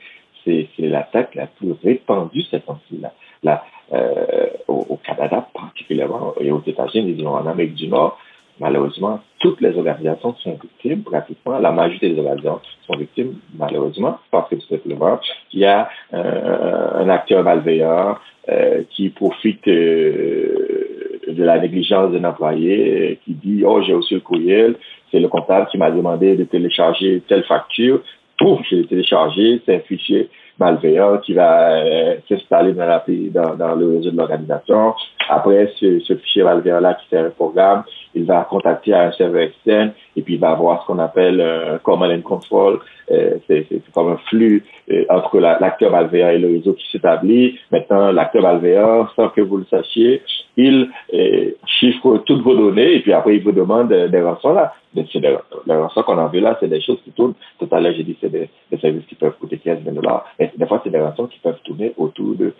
c'est 0.46 0.68
l'attaque 0.80 1.36
la 1.36 1.48
plus 1.48 1.74
répandue 1.84 2.44
cette 2.44 2.66
temps-ci. 2.66 3.02
Là, 3.44 3.64
euh, 3.94 4.48
au, 4.68 4.86
au, 4.90 4.98
Canada 4.98 5.48
particulièrement 5.54 6.34
et 6.40 6.52
aux 6.52 6.64
États-Unis, 6.66 7.26
en 7.26 7.46
Amérique 7.48 7.76
du 7.76 7.88
Nord, 7.88 8.18
malheureusement, 8.60 9.20
toutes 9.42 9.60
les 9.60 9.76
organisations 9.76 10.36
sont 10.36 10.58
victimes, 10.62 11.02
pratiquement, 11.04 11.58
la 11.60 11.72
majorité 11.72 12.10
des 12.10 12.20
organisations 12.20 12.62
sont 12.86 12.98
victimes, 12.98 13.34
malheureusement, 13.58 14.20
parce 14.30 14.50
que 14.50 14.56
tout 14.56 14.68
simplement, 14.68 15.20
il 15.52 15.62
y 15.62 15.66
a 15.66 15.90
euh, 16.14 17.04
un 17.04 17.10
acteur 17.10 17.44
malveillant 17.44 18.18
euh, 18.50 18.84
qui 18.92 19.10
profite 19.10 19.68
euh, 19.68 21.20
de 21.28 21.44
la 21.44 21.60
négligence 21.60 22.12
d'un 22.12 22.24
employé, 22.24 23.20
qui 23.26 23.34
dit, 23.34 23.64
oh, 23.66 23.82
j'ai 23.82 23.94
reçu 23.94 24.16
le 24.16 24.20
courriel, 24.20 24.76
c'est 25.10 25.20
le 25.20 25.28
comptable 25.28 25.68
qui 25.72 25.78
m'a 25.78 25.92
demandé 25.92 26.36
de 26.36 26.44
télécharger 26.44 27.24
telle 27.28 27.44
facture, 27.44 28.02
pouf, 28.38 28.60
je 28.70 28.76
l'ai 28.76 28.86
téléchargé, 28.86 29.62
c'est 29.66 29.76
un 29.76 29.80
fichier 29.80 30.30
malveillant 30.60 31.18
qui 31.18 31.34
va 31.34 31.72
euh, 31.78 32.16
s'installer 32.30 32.74
dans, 32.74 32.86
dans, 33.32 33.56
dans 33.56 33.76
le 33.76 33.98
réseau 33.98 34.12
de 34.12 34.18
l'organisation. 34.18 34.94
Après, 35.30 35.72
ce, 35.80 36.00
ce 36.00 36.16
fichier 36.16 36.44
malveillant-là 36.44 36.96
qui 36.96 37.10
sert 37.10 37.26
un 37.26 37.30
programme, 37.32 37.84
il 38.14 38.26
va 38.26 38.48
contacter 38.50 38.94
un 38.94 39.12
serveur 39.14 39.42
externe 39.42 39.92
et 40.16 40.22
puis 40.22 40.36
il 40.36 40.40
va 40.40 40.52
avoir 40.52 40.82
ce 40.82 40.88
qu'on 40.88 41.00
appelle 41.00 41.42
un 41.42 41.78
command 41.80 42.12
and 42.12 42.22
control. 42.22 42.80
Euh, 43.12 43.38
c'est 43.48 43.66
comme 43.94 44.10
un 44.10 44.18
flux 44.30 44.64
euh, 44.90 45.06
entre 45.10 45.40
l'acteur 45.40 45.92
malveillant 45.92 46.30
et 46.30 46.38
le 46.38 46.48
réseau 46.48 46.74
qui 46.74 46.90
s'établit. 46.92 47.60
Maintenant, 47.72 48.12
l'acteur 48.12 48.42
malveillant, 48.42 49.08
sans 49.16 49.30
que 49.30 49.42
vous 49.42 49.58
le 49.58 49.66
sachiez, 49.66 50.22
il 50.58 50.90
euh, 51.14 51.52
chiffre 51.66 52.18
toutes 52.26 52.42
vos 52.42 52.56
données 52.56 52.96
et 52.96 53.00
puis 53.02 53.14
après, 53.14 53.36
il 53.36 53.44
vous 53.44 53.52
demande 53.52 53.90
des 53.90 54.22
rançons 54.22 54.54
là. 54.54 54.74
Les 54.94 55.76
rançons 55.76 56.04
qu'on 56.04 56.18
a 56.18 56.28
vu 56.28 56.42
là, 56.42 56.58
c'est 56.60 56.68
des 56.68 56.82
choses 56.82 57.00
qui 57.04 57.12
tournent. 57.12 57.34
Tout 57.60 57.68
à 57.72 57.80
l'heure, 57.80 57.94
j'ai 57.96 58.04
dit 58.04 58.18
c'est 58.20 58.32
des, 58.32 58.50
des, 58.70 58.78
services 58.78 59.06
qui 59.06 59.16
peuvent 59.16 59.38
coûter 59.40 59.58
15 59.58 59.84
000 59.84 59.96
dollars. 59.96 60.26
Mais 60.38 60.52
des 60.56 60.66
fois, 60.66 60.82
c'est 60.84 60.90
des 60.90 61.00
rançons 61.00 61.28
qui 61.28 61.40
peuvent 61.40 61.60
tourner 61.64 61.94
autour 61.98 62.36
de 62.36 62.54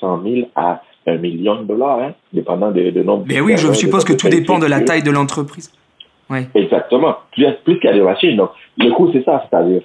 100 0.00 0.22
000 0.22 0.48
à 0.56 0.82
un 1.10 1.18
million 1.18 1.56
de 1.62 1.66
dollars, 1.66 2.00
hein, 2.00 2.14
dépendant 2.32 2.70
de, 2.70 2.90
de 2.90 3.02
nombre. 3.02 3.24
Mais 3.28 3.40
oui, 3.40 3.56
je 3.56 3.72
suppose 3.72 4.04
que 4.04 4.12
tout 4.12 4.28
dépend 4.28 4.58
de 4.58 4.66
la 4.66 4.80
taille 4.80 5.02
de 5.02 5.10
l'entreprise. 5.10 5.72
Oui. 6.30 6.40
Exactement. 6.54 7.16
Plus, 7.32 7.46
a 7.46 7.92
des 7.92 8.00
machines. 8.00 8.36
Donc, 8.36 8.50
le 8.78 8.90
coût, 8.92 9.10
c'est 9.12 9.24
ça, 9.24 9.44
c'est-à-dire, 9.50 9.82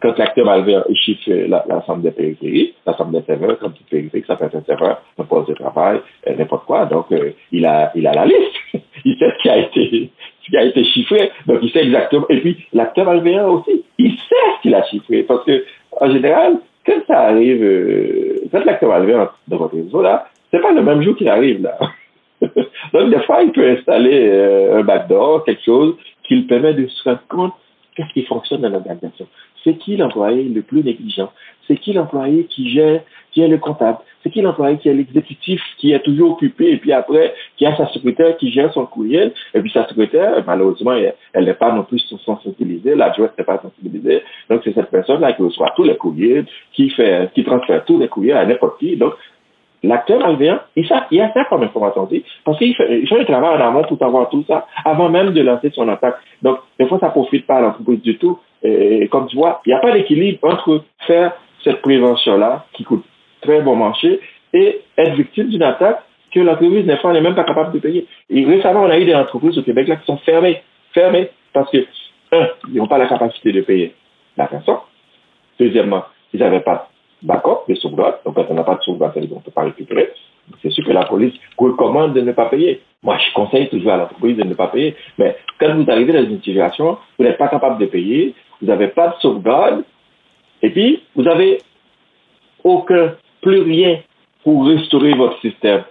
quand 0.00 0.16
l'acteur 0.16 0.46
malveillant 0.46 0.84
chiffre 0.94 1.30
l'ensemble 1.68 2.02
des 2.02 2.12
périphéries, 2.12 2.74
l'ensemble 2.86 3.12
des 3.12 3.26
serveurs, 3.26 3.58
comme 3.58 3.72
toute 3.72 3.86
périphérie, 3.88 4.24
ça 4.26 4.36
peut 4.36 4.46
être 4.46 4.56
un 4.56 4.62
serveur, 4.62 5.02
un 5.18 5.24
poste 5.24 5.50
de 5.50 5.54
travail, 5.54 6.00
euh, 6.28 6.34
n'importe 6.36 6.64
quoi. 6.66 6.86
Donc, 6.86 7.06
euh, 7.12 7.32
il 7.50 7.66
a, 7.66 7.92
il 7.94 8.06
a 8.06 8.14
la 8.14 8.24
liste. 8.24 8.56
il 9.04 9.16
sait 9.18 9.30
ce 9.36 9.42
qui 9.42 9.48
a 9.50 9.58
été, 9.58 10.10
ce 10.44 10.50
qui 10.50 10.56
a 10.56 10.64
été 10.64 10.84
chiffré. 10.84 11.30
Donc, 11.46 11.58
il 11.62 11.70
sait 11.70 11.84
exactement. 11.84 12.26
Et 12.30 12.40
puis, 12.40 12.64
l'acteur 12.72 13.04
malveillant 13.04 13.48
aussi, 13.50 13.84
il 13.98 14.12
sait 14.12 14.34
ce 14.56 14.62
qu'il 14.62 14.74
a 14.74 14.84
chiffré. 14.84 15.24
Parce 15.24 15.44
que, 15.44 15.64
en 16.00 16.10
général, 16.10 16.58
quand 16.86 17.00
ça 17.06 17.20
arrive, 17.20 17.62
euh, 17.62 18.40
quand 18.50 18.64
l'acteur 18.64 18.88
malveillant 18.88 19.28
dans 19.48 19.56
votre 19.58 19.74
réseau, 19.74 20.00
là, 20.00 20.26
c'est 20.52 20.60
pas 20.60 20.72
le 20.72 20.82
même 20.82 21.02
jour 21.02 21.16
qu'il 21.16 21.28
arrive, 21.28 21.62
là. 21.62 21.78
Donc, 22.92 23.10
des 23.10 23.20
fois, 23.20 23.42
il 23.42 23.52
peut 23.52 23.70
installer 23.70 24.28
euh, 24.28 24.80
un 24.80 24.82
backdoor, 24.82 25.44
quelque 25.44 25.64
chose 25.64 25.96
qui 26.26 26.34
lui 26.36 26.42
permet 26.42 26.74
de 26.74 26.86
se 26.86 27.04
rendre 27.04 27.22
compte 27.28 27.52
qu'est-ce 27.96 28.12
qui 28.12 28.24
fonctionne 28.24 28.60
dans 28.60 28.70
l'organisation. 28.70 29.26
C'est 29.64 29.74
qui 29.74 29.96
l'employé 29.96 30.42
le 30.42 30.62
plus 30.62 30.82
négligent? 30.82 31.30
C'est 31.68 31.76
qui 31.76 31.92
l'employé 31.92 32.44
qui 32.44 32.68
gère, 32.70 33.02
qui 33.30 33.42
est 33.42 33.48
le 33.48 33.58
comptable? 33.58 33.98
C'est 34.22 34.30
qui 34.30 34.40
l'employé 34.40 34.78
qui 34.78 34.88
est 34.88 34.94
l'exécutif, 34.94 35.62
qui 35.78 35.92
est 35.92 36.00
toujours 36.00 36.32
occupé, 36.32 36.72
et 36.72 36.76
puis 36.76 36.92
après, 36.92 37.34
qui 37.56 37.64
a 37.64 37.76
sa 37.76 37.86
secrétaire 37.88 38.36
qui 38.36 38.50
gère 38.50 38.72
son 38.72 38.86
courriel, 38.86 39.32
et 39.54 39.60
puis 39.60 39.70
sa 39.70 39.86
secrétaire, 39.88 40.42
malheureusement, 40.46 40.94
elle 41.32 41.44
n'est 41.44 41.54
pas 41.54 41.72
non 41.72 41.84
plus 41.84 42.00
sensibilisée, 42.24 42.94
l'adjointe 42.94 43.36
n'est 43.38 43.44
pas 43.44 43.60
sensibilisée. 43.60 44.22
Donc, 44.50 44.62
c'est 44.64 44.74
cette 44.74 44.90
personne-là 44.90 45.32
qui 45.34 45.42
reçoit 45.42 45.72
tous 45.76 45.84
les 45.84 45.96
courriers, 45.96 46.44
qui 46.72 46.90
fait, 46.90 47.30
qui 47.34 47.44
transfère 47.44 47.84
tous 47.84 47.98
les 47.98 48.08
courriers 48.08 48.32
à 48.32 48.44
n'importe 48.44 48.80
qui. 48.80 48.96
Donc, 48.96 49.14
l'acteur 49.82 50.20
malveillant, 50.20 50.60
il, 50.76 50.88
il 51.10 51.20
a 51.20 51.32
ça 51.32 51.44
comme 51.46 51.62
information 51.62 52.04
aussi, 52.04 52.24
parce 52.44 52.58
qu'il 52.58 52.74
fait, 52.74 53.06
fait 53.06 53.18
le 53.18 53.24
travail 53.24 53.60
en 53.60 53.68
amont 53.68 53.84
pour 53.84 54.02
avoir 54.02 54.28
tout 54.28 54.44
ça, 54.46 54.66
avant 54.84 55.08
même 55.08 55.32
de 55.32 55.42
lancer 55.42 55.70
son 55.70 55.88
attaque. 55.88 56.16
Donc, 56.42 56.58
des 56.78 56.86
fois, 56.86 56.98
ça 56.98 57.08
profite 57.10 57.46
pas 57.46 57.56
à 57.56 57.60
l'entreprise 57.60 58.02
du 58.02 58.18
tout. 58.18 58.38
Et, 58.62 59.08
comme 59.08 59.26
tu 59.26 59.36
vois, 59.36 59.60
il 59.66 59.70
n'y 59.70 59.74
a 59.74 59.80
pas 59.80 59.92
d'équilibre 59.92 60.38
entre 60.42 60.84
faire 61.06 61.32
cette 61.64 61.82
prévention-là, 61.82 62.66
qui 62.72 62.84
coûte 62.84 63.04
très 63.40 63.60
bon 63.60 63.76
marché, 63.76 64.20
et 64.52 64.80
être 64.98 65.14
victime 65.14 65.48
d'une 65.48 65.62
attaque 65.62 66.00
que 66.32 66.40
l'entreprise 66.40 66.86
n'est 66.86 66.96
pas, 66.96 67.12
même 67.12 67.34
pas 67.34 67.44
capable 67.44 67.72
de 67.72 67.78
payer. 67.78 68.06
Et 68.30 68.44
récemment, 68.44 68.82
on 68.82 68.90
a 68.90 68.98
eu 68.98 69.04
des 69.04 69.14
entreprises 69.14 69.58
au 69.58 69.62
Québec 69.62 69.88
là 69.88 69.96
qui 69.96 70.06
sont 70.06 70.18
fermées, 70.18 70.62
fermées, 70.92 71.30
parce 71.52 71.70
que, 71.70 71.78
un, 72.32 72.48
ils 72.68 72.76
n'ont 72.76 72.86
pas 72.86 72.98
la 72.98 73.06
capacité 73.06 73.52
de 73.52 73.60
payer 73.60 73.94
la 74.36 74.46
personne. 74.46 74.78
Deuxièmement, 75.58 76.04
ils 76.32 76.40
n'avaient 76.40 76.60
pas 76.60 76.88
d'accord, 77.22 77.64
de 77.68 77.74
sauvegarde. 77.74 78.16
Donc, 78.24 78.34
quand 78.34 78.46
on 78.50 78.54
n'a 78.54 78.64
pas 78.64 78.76
de 78.76 78.82
sauvegarde, 78.82 79.14
on 79.16 79.20
ne 79.36 79.40
peut 79.40 79.50
pas 79.50 79.62
récupérer. 79.62 80.10
C'est 80.60 80.70
sûr 80.70 80.84
que 80.84 80.92
la 80.92 81.04
police 81.04 81.34
recommande 81.56 82.14
de 82.14 82.20
ne 82.20 82.32
pas 82.32 82.46
payer. 82.46 82.82
Moi, 83.02 83.16
je 83.18 83.32
conseille 83.34 83.68
toujours 83.68 83.92
à 83.92 83.96
l'entreprise 83.96 84.36
de 84.36 84.44
ne 84.44 84.54
pas 84.54 84.68
payer. 84.68 84.96
Mais 85.18 85.36
quand 85.58 85.74
vous 85.74 85.90
arrivez 85.90 86.12
dans 86.12 86.24
une 86.24 86.42
situation, 86.42 86.98
vous 87.18 87.24
n'êtes 87.24 87.38
pas 87.38 87.48
capable 87.48 87.78
de 87.78 87.86
payer, 87.86 88.34
vous 88.60 88.66
n'avez 88.66 88.88
pas 88.88 89.08
de 89.08 89.14
sauvegarde, 89.20 89.84
et 90.62 90.70
puis 90.70 91.02
vous 91.14 91.22
n'avez 91.22 91.58
aucun, 92.64 93.14
plus 93.40 93.60
rien 93.62 93.98
pour 94.44 94.66
restaurer 94.66 95.12
votre 95.14 95.40
système. 95.40 95.82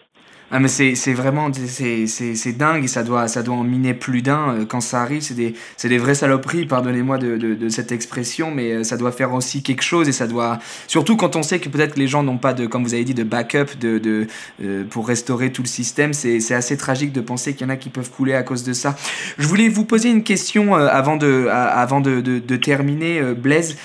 Ah 0.54 0.60
mais 0.60 0.68
c'est 0.68 1.14
vraiment 1.14 1.50
c'est 1.54 2.58
dingue 2.58 2.84
et 2.84 2.88
ça 2.90 3.04
doit 3.04 3.30
ça 3.30 3.42
doit 3.42 3.56
en 3.56 3.64
miner 3.64 3.94
plus 3.94 4.22
d'un 4.22 4.50
euh, 4.50 4.66
quand 4.66 4.82
ça 4.82 5.02
arrive. 5.02 5.22
C'est 5.22 5.34
des 5.34 5.56
des 5.84 5.98
vraies 5.98 6.14
saloperies 6.14 6.66
pardonnez-moi 6.66 7.18
de, 7.18 7.38
de, 7.38 7.56
de, 7.56 7.70
cette 7.70 7.94
expression 7.94 8.52
mais 8.52 8.74
euh, 8.74 8.84
ça 8.84 8.98
doit 8.98 9.14
faire 9.14 9.34
aussi 9.34 9.64
quelque 9.64 9.82
chose 9.82 10.10
et 10.10 10.12
ça 10.12 10.28
doit 10.28 10.60
surtout 10.88 11.16
quand 11.16 11.38
on 11.38 11.44
sait 11.44 11.60
que 11.60 11.70
peut-être 11.70 11.96
les 11.98 12.08
gens 12.08 12.22
n'ont 12.22 12.38
pas 12.38 12.54
de 12.54 12.66
comme 12.66 12.84
vous 12.84 12.94
avez 12.94 13.06
dit 13.06 13.14
de 13.14 13.24
backup 13.24 13.78
de, 13.80 13.98
de 13.98 14.28
euh, 14.62 14.84
pour 14.90 15.08
restaurer 15.08 15.54
tout 15.54 15.62
le 15.62 15.70
système. 15.70 16.12
C'est 16.14 16.54
assez 16.54 16.76
tragique 16.76 17.14
de 17.14 17.22
penser 17.22 17.54
qu'il 17.54 17.66
y 17.66 17.70
en 17.70 17.74
a 17.74 17.78
qui 17.78 17.90
peuvent 17.90 18.12
couler 18.12 18.34
à 18.34 18.44
cause 18.44 18.66
de 18.66 18.74
ça. 18.74 18.98
Je 19.38 19.48
voulais 19.48 19.70
vous 19.70 19.86
poser 19.86 20.10
une 20.10 20.24
question 20.24 20.76
avant 20.76 21.16
de 21.16 21.48
avant 21.50 22.02
de, 22.02 22.20
de, 22.20 22.56
terminer 22.58 23.22
Blaise. 23.36 23.78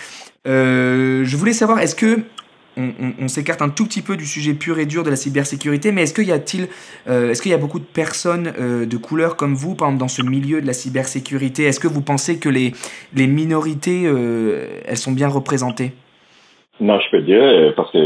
Je 0.45 1.37
voulais 1.37 1.53
savoir 1.53 1.79
est-ce 1.79 1.95
que 1.95 2.25
on, 2.77 3.29
s'écarte 3.29 3.63
un 3.63 3.71
tout 3.71 3.87
petit 3.87 4.03
peu 4.03 4.17
du 4.17 4.27
sujet 4.27 4.55
pur 4.55 4.79
et 4.79 4.87
dur 4.87 5.03
de 5.03 5.11
la 5.11 5.17
cybersécurité, 5.17 5.93
mais 5.93 6.03
est-ce 6.03 6.15
qu'il 6.15 6.29
y 6.29 6.33
a-t-il, 6.33 6.69
euh, 7.09 7.31
est-ce 7.31 7.41
qu'il 7.41 7.51
y 7.51 7.55
a 7.55 7.59
beaucoup 7.59 7.79
de 7.79 7.85
personnes 7.85 8.53
euh, 8.59 8.87
de 8.87 8.97
couleur 8.97 9.37
comme 9.37 9.55
vous, 9.55 9.75
par 9.75 9.89
exemple, 9.89 10.01
dans 10.01 10.09
ce 10.09 10.23
milieu 10.23 10.61
de 10.61 10.67
la 10.67 10.73
cybersécurité? 10.73 11.65
Est-ce 11.65 11.81
que 11.81 11.89
vous 11.89 12.03
pensez 12.03 12.39
que 12.39 12.49
les, 12.49 12.73
les 13.15 13.27
minorités, 13.27 14.03
euh, 14.07 14.81
elles 14.87 14.99
sont 14.99 15.13
bien 15.13 15.29
représentées? 15.29 15.93
Non, 16.79 17.01
je 17.01 17.11
peux 17.11 17.23
dire, 17.23 17.73
parce 17.75 17.91
que 17.91 17.99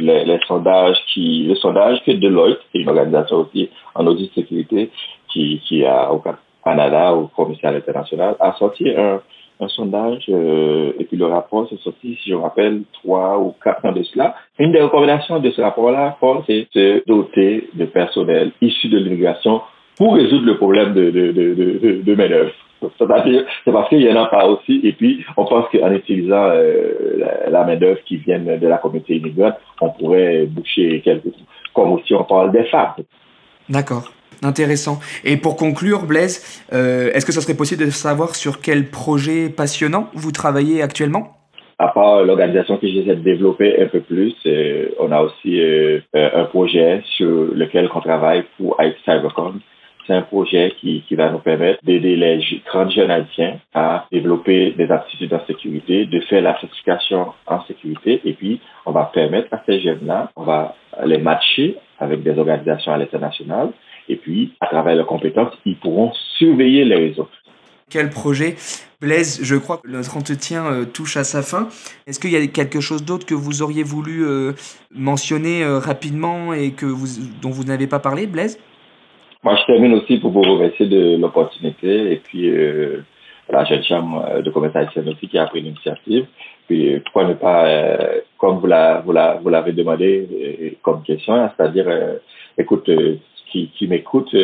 les, 0.00 0.40
sondages 0.48 0.96
qui, 1.14 1.44
le 1.48 1.54
sondage 1.54 1.98
que 2.04 2.10
Deloitte, 2.10 2.58
qui 2.72 2.78
est 2.78 2.80
une 2.82 2.88
organisation 2.88 3.36
aussi 3.42 3.70
en 3.94 4.06
audit 4.06 4.28
de 4.28 4.42
sécurité, 4.42 4.90
qui, 5.32 5.60
qui 5.68 5.84
a 5.84 6.12
au 6.12 6.20
Canada, 6.64 7.14
au 7.14 7.28
commissaire 7.28 7.72
international, 7.72 8.34
a 8.40 8.54
sorti 8.58 8.90
un, 8.90 9.20
un 9.60 9.68
sondage 9.68 10.24
euh, 10.28 10.92
et 10.98 11.04
puis 11.04 11.16
le 11.16 11.26
rapport 11.26 11.68
s'est 11.68 11.78
sorti, 11.82 12.18
si 12.22 12.30
je 12.30 12.34
me 12.34 12.40
rappelle, 12.40 12.82
trois 12.92 13.38
ou 13.38 13.54
quatre 13.62 13.84
ans 13.84 13.92
de 13.92 14.02
cela. 14.02 14.34
Une 14.58 14.72
des 14.72 14.80
recommandations 14.80 15.38
de 15.38 15.50
ce 15.50 15.60
rapport-là, 15.60 16.16
c'est 16.46 16.66
de 16.74 17.02
doter 17.06 17.68
de 17.74 17.84
personnel 17.86 18.52
issu 18.60 18.88
de 18.88 18.98
l'immigration 18.98 19.62
pour 19.96 20.14
résoudre 20.14 20.46
le 20.46 20.56
problème 20.56 20.92
de, 20.92 21.10
de, 21.10 21.32
de, 21.32 21.54
de, 21.54 22.02
de 22.02 22.14
main-d'œuvre. 22.14 22.52
C'est 22.98 23.06
parce 23.72 23.88
qu'il 23.88 24.02
y 24.02 24.12
en 24.12 24.22
a 24.22 24.26
pas 24.26 24.46
aussi. 24.46 24.80
Et 24.84 24.92
puis, 24.92 25.24
on 25.36 25.46
pense 25.46 25.66
qu'en 25.72 25.90
utilisant 25.92 26.50
euh, 26.50 27.48
la, 27.48 27.64
main-d'œuvre 27.64 28.00
qui 28.04 28.18
vient 28.18 28.38
de 28.38 28.66
la 28.66 28.76
communauté 28.76 29.16
immigrante, 29.16 29.54
on 29.80 29.90
pourrait 29.90 30.44
boucher 30.46 31.00
quelques 31.02 31.32
trucs. 31.32 31.46
Comme 31.74 31.92
aussi 31.92 32.14
on 32.14 32.24
parle 32.24 32.52
des 32.52 32.64
femmes. 32.64 32.94
D'accord. 33.68 34.04
Intéressant. 34.42 34.98
Et 35.24 35.36
pour 35.36 35.56
conclure, 35.56 36.04
Blaise, 36.04 36.62
euh, 36.72 37.10
est-ce 37.12 37.24
que 37.24 37.32
ça 37.32 37.40
serait 37.40 37.56
possible 37.56 37.84
de 37.84 37.90
savoir 37.90 38.34
sur 38.34 38.60
quel 38.60 38.90
projet 38.90 39.48
passionnant 39.48 40.10
vous 40.14 40.32
travaillez 40.32 40.82
actuellement? 40.82 41.32
À 41.78 41.88
part 41.88 42.24
l'organisation 42.24 42.78
que 42.78 42.86
j'essaie 42.86 43.16
de 43.16 43.22
développer 43.22 43.82
un 43.82 43.86
peu 43.86 44.00
plus, 44.00 44.34
euh, 44.46 44.88
on 44.98 45.12
a 45.12 45.20
aussi 45.20 45.60
euh, 45.60 46.00
un 46.14 46.44
projet 46.44 47.02
sur 47.16 47.54
lequel 47.54 47.88
on 47.94 48.00
travaille 48.00 48.44
pour 48.56 48.76
IT 48.80 48.96
Cybercon. 49.04 49.54
C'est 50.06 50.14
un 50.14 50.22
projet 50.22 50.72
qui, 50.80 51.02
qui 51.08 51.16
va 51.16 51.30
nous 51.30 51.40
permettre 51.40 51.80
d'aider 51.82 52.14
les 52.16 52.40
30 52.66 52.92
jeunes 52.92 53.10
haïtiens 53.10 53.58
à 53.74 54.06
développer 54.12 54.70
des 54.70 54.90
aptitudes 54.90 55.34
en 55.34 55.44
sécurité, 55.46 56.06
de 56.06 56.20
faire 56.20 56.42
la 56.42 56.58
certification 56.60 57.32
en 57.46 57.64
sécurité, 57.64 58.20
et 58.24 58.34
puis 58.34 58.60
on 58.86 58.92
va 58.92 59.10
permettre 59.12 59.52
à 59.52 59.62
ces 59.66 59.80
jeunes-là, 59.80 60.30
on 60.36 60.44
va 60.44 60.76
les 61.04 61.18
matcher 61.18 61.76
avec 61.98 62.22
des 62.22 62.38
organisations 62.38 62.92
à 62.92 62.98
l'international 62.98 63.70
et 64.08 64.16
puis, 64.16 64.52
à 64.60 64.66
travers 64.66 64.94
leurs 64.94 65.06
compétences, 65.06 65.52
ils 65.64 65.76
pourront 65.76 66.12
surveiller 66.38 66.84
les 66.84 66.96
réseaux. 66.96 67.28
Quel 67.90 68.10
projet 68.10 68.56
Blaise, 69.00 69.40
je 69.42 69.56
crois 69.56 69.78
que 69.78 69.88
notre 69.88 70.16
entretien 70.16 70.86
touche 70.92 71.16
à 71.16 71.24
sa 71.24 71.42
fin. 71.42 71.68
Est-ce 72.06 72.18
qu'il 72.18 72.30
y 72.30 72.36
a 72.36 72.46
quelque 72.46 72.80
chose 72.80 73.04
d'autre 73.04 73.26
que 73.26 73.34
vous 73.34 73.62
auriez 73.62 73.82
voulu 73.82 74.24
mentionner 74.90 75.62
rapidement 75.64 76.52
et 76.54 76.72
que 76.72 76.86
vous, 76.86 77.06
dont 77.42 77.50
vous 77.50 77.64
n'avez 77.64 77.86
pas 77.86 77.98
parlé, 78.00 78.26
Blaise? 78.26 78.58
Moi, 79.44 79.54
je 79.54 79.66
termine 79.72 79.92
aussi 79.92 80.16
pour 80.16 80.32
vous 80.32 80.40
remercier 80.40 80.86
de 80.86 81.16
l'opportunité 81.16 82.12
et 82.12 82.16
puis 82.16 82.50
la 83.48 83.64
jeune 83.64 83.84
chambre 83.84 84.42
de 84.42 84.50
commerce 84.50 84.74
haïtienne 84.74 85.08
aussi 85.08 85.28
qui 85.28 85.38
a 85.38 85.46
pris 85.46 85.60
l'initiative. 85.60 86.26
Puis 86.66 87.00
pourquoi 87.00 87.24
ne 87.24 87.34
pas, 87.34 87.66
euh, 87.66 88.20
comme 88.38 88.58
vous 88.58 88.66
l'avez 88.66 89.70
vous 89.70 89.76
demandé 89.76 90.28
euh, 90.32 90.70
comme 90.82 91.02
question, 91.02 91.34
hein, 91.34 91.52
c'est-à-dire, 91.56 91.86
euh, 91.88 92.16
écoute, 92.58 92.90
qui, 93.56 93.70
qui 93.76 93.86
m'écoute 93.88 94.34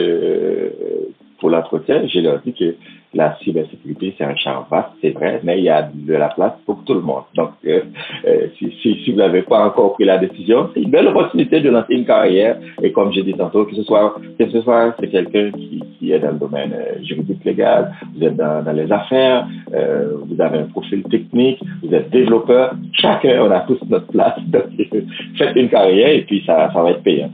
pour 1.43 1.51
l'entretien, 1.51 2.03
j'ai 2.07 2.23
leur 2.23 2.41
dit 2.41 2.55
que 2.55 2.77
la 3.15 3.37
cybersécurité, 3.43 4.15
c'est 4.17 4.25
un 4.25 4.37
champ 4.37 4.65
vaste, 4.71 4.91
c'est 5.03 5.11
vrai, 5.11 5.41
mais 5.43 5.59
il 5.59 5.65
y 5.65 5.69
a 5.69 5.91
de 5.93 6.15
la 6.15 6.29
place 6.29 6.53
pour 6.65 6.83
tout 6.85 6.95
le 6.95 7.01
monde. 7.01 7.25
Donc, 7.35 7.51
euh, 7.67 7.81
euh, 8.25 8.47
si, 8.59 9.11
vous 9.11 9.19
n'avez 9.19 9.43
pas 9.43 9.67
encore 9.67 9.95
pris 9.95 10.05
la 10.05 10.19
décision, 10.19 10.71
c'est 10.73 10.81
une 10.81 10.91
belle 10.91 11.09
opportunité 11.09 11.61
de 11.61 11.69
lancer 11.69 11.95
une 11.95 12.07
carrière. 12.07 12.59
Et 12.81 12.93
comme 12.93 13.13
j'ai 13.13 13.25
dit 13.25 13.35
tantôt, 13.35 13.65
que 13.65 13.75
ce 13.75 13.83
soit, 13.83 14.15
que 14.39 14.49
ce 14.49 14.63
soit 14.63 14.95
c'est 15.01 15.09
quelqu'un 15.09 15.51
qui, 15.51 16.13
est 16.13 16.21
dans 16.21 16.33
le 16.33 16.39
domaine 16.39 16.73
euh, 16.75 17.03
juridique 17.05 17.45
légal, 17.45 17.93
vous 18.15 18.25
êtes 18.25 18.37
dans, 18.37 18.65
les 18.73 18.91
affaires, 18.91 19.47
euh, 19.75 20.17
vous 20.25 20.41
avez 20.41 20.59
un 20.59 20.67
profil 20.67 21.03
technique, 21.05 21.61
vous 21.83 21.95
êtes 21.95 22.09
développeur, 22.11 22.75
chacun, 22.93 23.43
on 23.43 23.51
a 23.51 23.61
tous 23.61 23.79
notre 23.89 24.07
place. 24.07 24.39
Donc, 24.47 24.65
faites 25.39 25.57
une 25.57 25.69
carrière 25.69 26.09
et 26.09 26.23
puis 26.23 26.43
ça, 26.47 26.71
ça 26.73 26.83
va 26.83 26.93
être 26.93 27.03
payant. 27.03 27.31